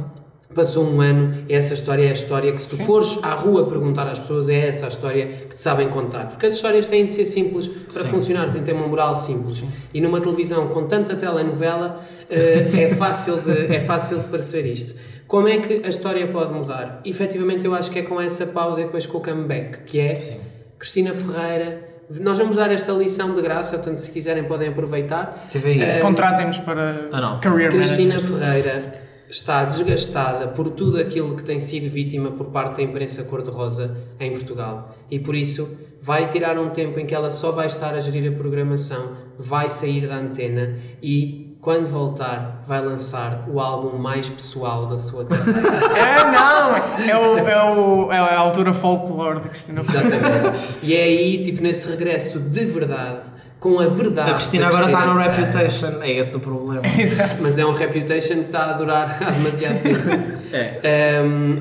[0.54, 4.08] Passou um ano essa história é a história que, se tu fores à rua perguntar
[4.08, 6.28] às pessoas, é essa a história que te sabem contar.
[6.28, 8.08] Porque as histórias têm de ser simples para Sim.
[8.08, 9.64] funcionar, têm de ter uma moral simples.
[9.94, 14.96] E numa televisão com tanta telenovela, eh, é, fácil de, é fácil de perceber isto.
[15.28, 17.02] Como é que a história pode mudar?
[17.04, 20.16] Efetivamente, eu acho que é com essa pausa e depois com o comeback, que é
[20.16, 20.40] Sim.
[20.80, 21.87] Cristina Ferreira.
[22.10, 25.48] Nós vamos dar esta lição de graça, portanto, se quiserem, podem aproveitar.
[25.52, 25.82] TVI.
[25.82, 27.40] Eh, Contratem-nos para Ah, não.
[27.40, 28.36] career Cristina managers.
[28.36, 33.98] Ferreira está desgastada por tudo aquilo que tem sido vítima por parte da imprensa cor-de-rosa
[34.22, 35.70] em Portugal e por isso
[36.02, 39.70] vai tirar um tempo em que ela só vai estar a gerir a programação, vai
[39.70, 45.60] sair da antena e quando voltar vai lançar o álbum mais pessoal da sua carreira.
[45.98, 46.76] É, não!
[47.04, 49.82] É, o, é, o, é a altura folclore de Cristina.
[49.82, 50.58] Exatamente.
[50.84, 53.28] E é aí, tipo, nesse regresso de verdade,
[53.60, 54.32] com a verdade.
[54.32, 55.20] A Cristina agora está no.
[55.20, 56.82] Reputation, é esse o problema.
[57.42, 60.10] Mas é um reputation que está a durar há demasiado tempo.
[60.54, 61.22] É.
[61.22, 61.60] Um,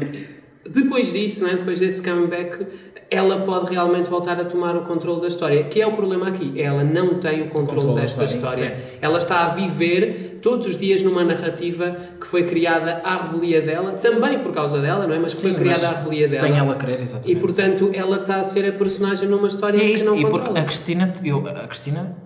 [0.68, 1.56] depois disso, não é?
[1.56, 2.66] depois desse comeback,
[3.10, 6.60] ela pode realmente voltar a tomar o controle da história, que é o problema aqui.
[6.60, 8.78] Ela não tem o controle, desta história, história.
[9.00, 13.92] Ela está a viver todos os dias numa narrativa que foi criada à revelia dela,
[13.92, 15.18] também por causa dela, não é?
[15.18, 16.46] Mas que foi Sim, criada à revelia dela.
[16.46, 17.32] Sem ela querer, exatamente.
[17.32, 20.22] E portanto, ela está a ser a personagem numa história E é que não e
[20.22, 20.60] porque controla.
[20.60, 22.16] a Cristina, eu, a Cristina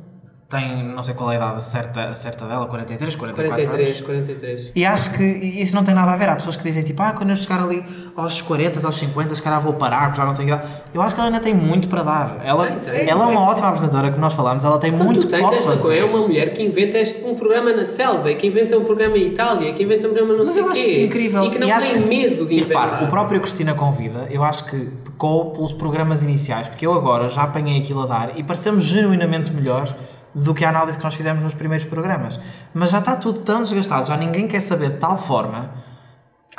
[0.50, 4.00] tem, não sei qual é a idade certa, certa dela, 43, 44 43, anos.
[4.00, 4.72] 43.
[4.74, 6.28] E acho que isso não tem nada a ver.
[6.28, 7.84] Há pessoas que dizem tipo, ah, quando eu chegar ali
[8.16, 10.68] aos 40, aos 50, se calhar vou parar, porque já não tenho idade.
[10.92, 12.40] Eu acho que ela ainda tem muito para dar.
[12.44, 13.36] Ela, Tem, tem, ela é tem.
[13.36, 15.82] uma ótima apresentadora que nós falamos, ela tem Quando muito para esta fazer.
[15.82, 18.84] coisa, é uma mulher que inventa este, um programa na selva, e que inventa um
[18.84, 20.90] programa em Itália, que inventa um programa não Mas sei eu o acho quê.
[20.90, 21.44] isso incrível.
[21.44, 22.84] E que não acho tem medo de e inventar.
[22.86, 27.28] repara, o próprio Cristina Convida, eu acho que pecou pelos programas iniciais, porque eu agora
[27.28, 29.94] já apanhei aquilo a dar e parecemos genuinamente melhor
[30.34, 32.40] do que a análise que nós fizemos nos primeiros programas.
[32.72, 35.70] Mas já está tudo tão desgastado, já ninguém quer saber de tal forma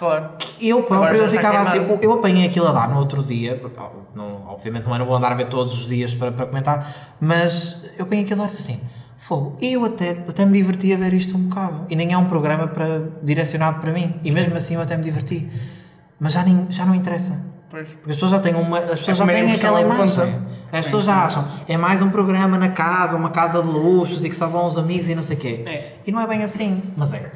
[0.01, 0.31] Claro.
[0.59, 1.99] Eu próprio eu ficava assim, queimado.
[2.01, 3.79] eu apanhei aquilo a dar no outro dia, porque,
[4.15, 7.15] não, obviamente não, é, não vou andar a ver todos os dias para, para comentar,
[7.19, 8.79] mas eu apanhei aquilo a dar assim,
[9.15, 12.25] fogo, eu até, até me diverti a ver isto um bocado, e nem é um
[12.25, 15.47] programa para, direcionado para mim, e mesmo assim eu até me diverti,
[16.19, 17.50] mas já, nem, já não interessa.
[17.71, 17.89] Pois.
[17.89, 20.25] Porque as pessoas já têm, uma, as pessoas já é a têm aquela imagem.
[20.25, 20.41] conta.
[20.71, 24.29] As pessoas já acham, é mais um programa na casa, uma casa de luxos e
[24.29, 25.63] que só vão os amigos e não sei o quê.
[25.65, 25.93] É.
[26.05, 27.31] E não é bem assim, mas é.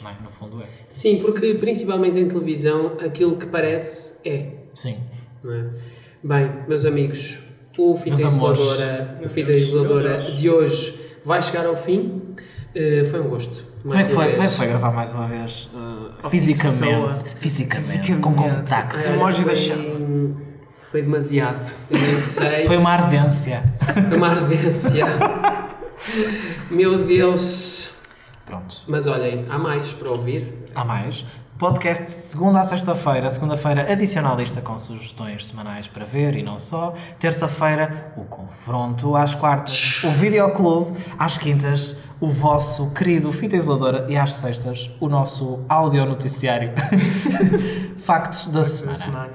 [0.00, 0.14] Não é?
[0.22, 0.66] No fundo é.
[0.88, 4.46] Sim, porque principalmente em televisão aquilo que parece é.
[4.74, 4.96] Sim.
[5.42, 5.64] não é?
[6.22, 7.38] Bem, meus amigos,
[7.76, 8.14] o Fita.
[8.16, 12.22] Isoladora, o Fita Isoladora de hoje vai chegar ao fim.
[12.74, 13.73] Eh, foi um gosto.
[13.84, 15.68] Como é, que foi, como é que foi gravar mais uma vez?
[15.74, 17.14] uh, fisicamente, pessoa.
[17.36, 18.56] fisicamente, com Fisicamente.
[18.60, 18.98] contacto.
[18.98, 20.36] Ah, Emoji da foi- chama.
[20.90, 21.72] Foi demasiado.
[21.90, 22.66] Eu nem sei.
[22.66, 23.62] Foi uma ardência.
[24.08, 25.04] Foi uma ardência.
[26.70, 27.90] Meu Deus.
[28.46, 28.76] Pronto.
[28.88, 30.52] Mas olhem, há mais para ouvir.
[30.74, 31.24] Há mais.
[31.58, 33.30] Podcast de segunda a sexta-feira.
[33.30, 36.92] Segunda-feira, adicionalista com sugestões semanais para ver e não só.
[37.20, 39.14] Terça-feira, o confronto.
[39.14, 40.98] Às quartas, o videoclube.
[41.16, 44.04] Às quintas, o vosso querido Fita Isoladora.
[44.10, 46.72] E às sextas, o nosso audio noticiário.
[47.98, 48.96] Factos da da semana.
[48.96, 49.32] semana.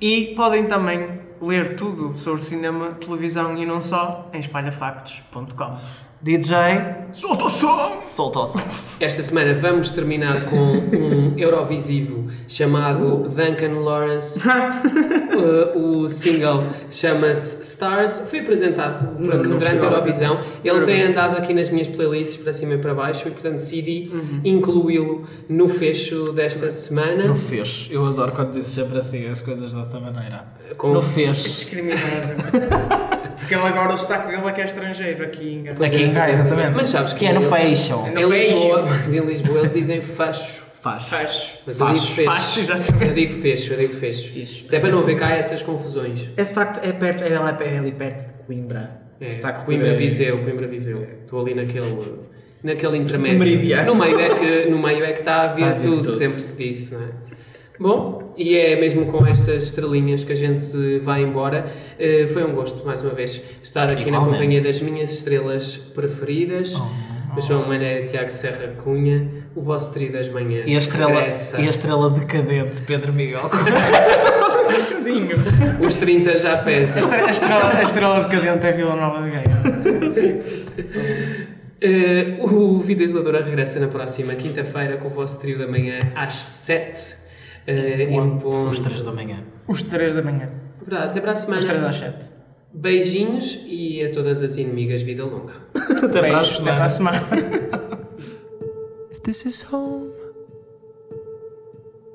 [0.00, 5.76] E podem também ler tudo sobre cinema, televisão e não só em espalhafactos.com.
[6.22, 6.54] DJ,
[7.12, 8.00] Solta o som!
[8.00, 8.60] solta o som.
[9.00, 14.38] Esta semana vamos terminar com um Eurovisivo chamado Duncan Lawrence.
[14.38, 18.22] Uh, o single chama-se Stars.
[18.30, 19.84] Foi apresentado por- durante a.
[19.84, 20.38] Eurovisão.
[20.64, 24.08] Ele tem andado aqui nas minhas playlists para cima e para baixo e, portanto, decidi
[24.44, 27.26] incluí-lo no fecho desta semana.
[27.26, 27.88] No fez.
[27.90, 30.44] Eu adoro quando dizes sempre assim as coisas dessa maneira.
[30.76, 31.42] Com- No fez.
[31.42, 31.98] Discriminar.
[33.38, 35.84] Porque ele agora o sotaque dele é que é estrangeiro aqui em Gana.
[35.86, 36.70] Aqui em Gaia, exatamente.
[36.76, 37.40] Mas sabes que é no.
[37.42, 38.94] É no Em Lisboa, fecho.
[39.04, 40.62] mas em Lisboa eles dizem facho.
[40.80, 41.08] Faz.
[41.08, 41.58] Facho.
[41.66, 42.14] Mas eu digo Facho.
[42.14, 42.30] fecho.
[42.30, 43.04] Facho, exatamente.
[43.08, 44.64] Eu digo fecho, eu digo fecho.
[44.66, 46.30] Até para não haver cá essas confusões.
[46.36, 49.00] Esse sotaque é, perto, é, é ali perto de Coimbra.
[49.20, 51.06] É, Sotaque de Coimbra é- Viseu, Coimbra Viseu.
[51.22, 52.14] Estou ali naquele,
[52.64, 53.38] naquele intermédio.
[53.38, 53.86] Meridiano.
[53.86, 56.00] No meio é que, no meio é que está a vir Está a vir tudo,
[56.02, 56.10] tudo.
[56.10, 57.08] sempre se disse, não é?
[57.82, 61.66] Bom, e é mesmo com estas estrelinhas que a gente vai embora.
[61.98, 64.34] Eh, foi um gosto, mais uma vez, estar aqui na Igualmente.
[64.34, 66.76] companhia das minhas estrelas preferidas.
[66.76, 67.40] Oh.
[67.40, 69.26] João Malheiro e Tiago Serra Cunha,
[69.56, 70.70] o vosso trio das manhãs.
[70.70, 71.60] E a estrela, regressa.
[71.60, 73.50] e a estrela decadente, Pedro Miguel.
[75.84, 77.02] Os 30 já pesam.
[77.10, 79.44] a estrela, a estrela decadente é Vila Nova de Gaia.
[81.80, 86.34] Eh, o Vida Isoladora regressa na próxima quinta-feira com o vosso trio da manhã às
[86.34, 87.21] 7.
[87.66, 88.68] Uh, em ponto.
[88.70, 89.36] Às 3 da manhã.
[89.68, 90.50] Os 3 da manhã.
[90.80, 91.88] Verdade, até para a Os 3 semana.
[91.88, 92.30] às 7.
[92.74, 95.52] Beijinhos e a todas as inimigas vida longa.
[96.02, 97.18] Até para a Beijos, até para a semana.
[99.12, 100.10] If this is home,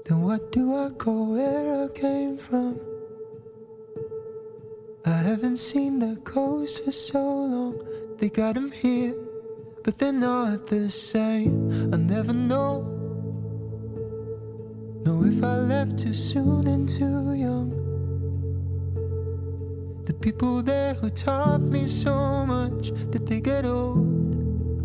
[0.06, 2.76] then what do I call where I came from?
[5.06, 7.76] I haven't seen the coast for so long.
[8.18, 9.14] They got them here,
[9.84, 11.70] but they're not the same.
[11.93, 12.97] I never know.
[15.08, 17.70] Know if I left too soon and too young.
[20.03, 24.36] The people there who taught me so much, did they get old?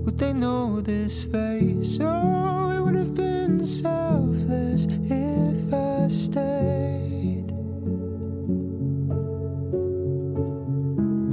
[0.04, 1.98] Would they know this face?
[2.00, 7.50] Oh, it would have been selfless if I stayed.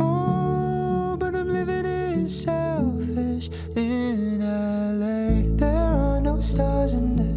[0.01, 5.43] Oh, but I'm living in selfish in LA.
[5.57, 7.28] There are no stars in the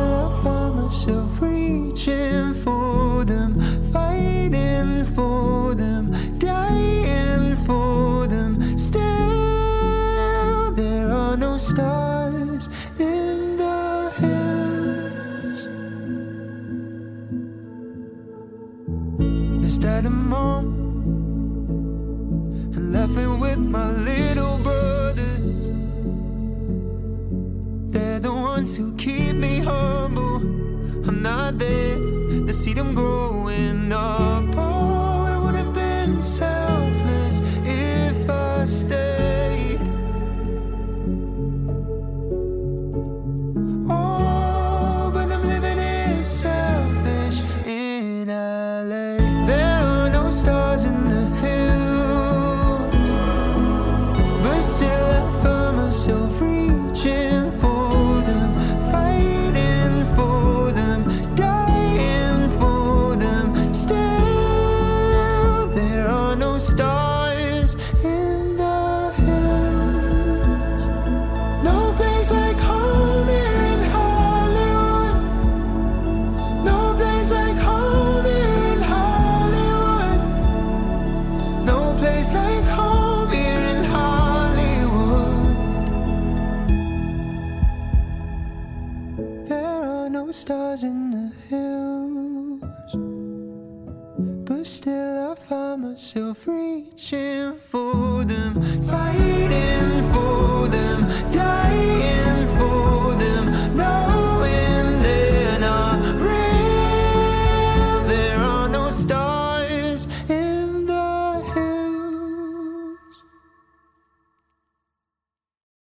[0.00, 3.60] I find myself reaching for them,
[3.92, 8.78] fighting for them, dying for them.
[8.78, 15.60] Still, there are no stars in the hills.
[19.64, 20.66] Is that a mom?
[22.74, 24.59] And laughing with my little
[28.76, 30.36] who keep me humble.
[31.06, 33.79] I'm not there to see them growing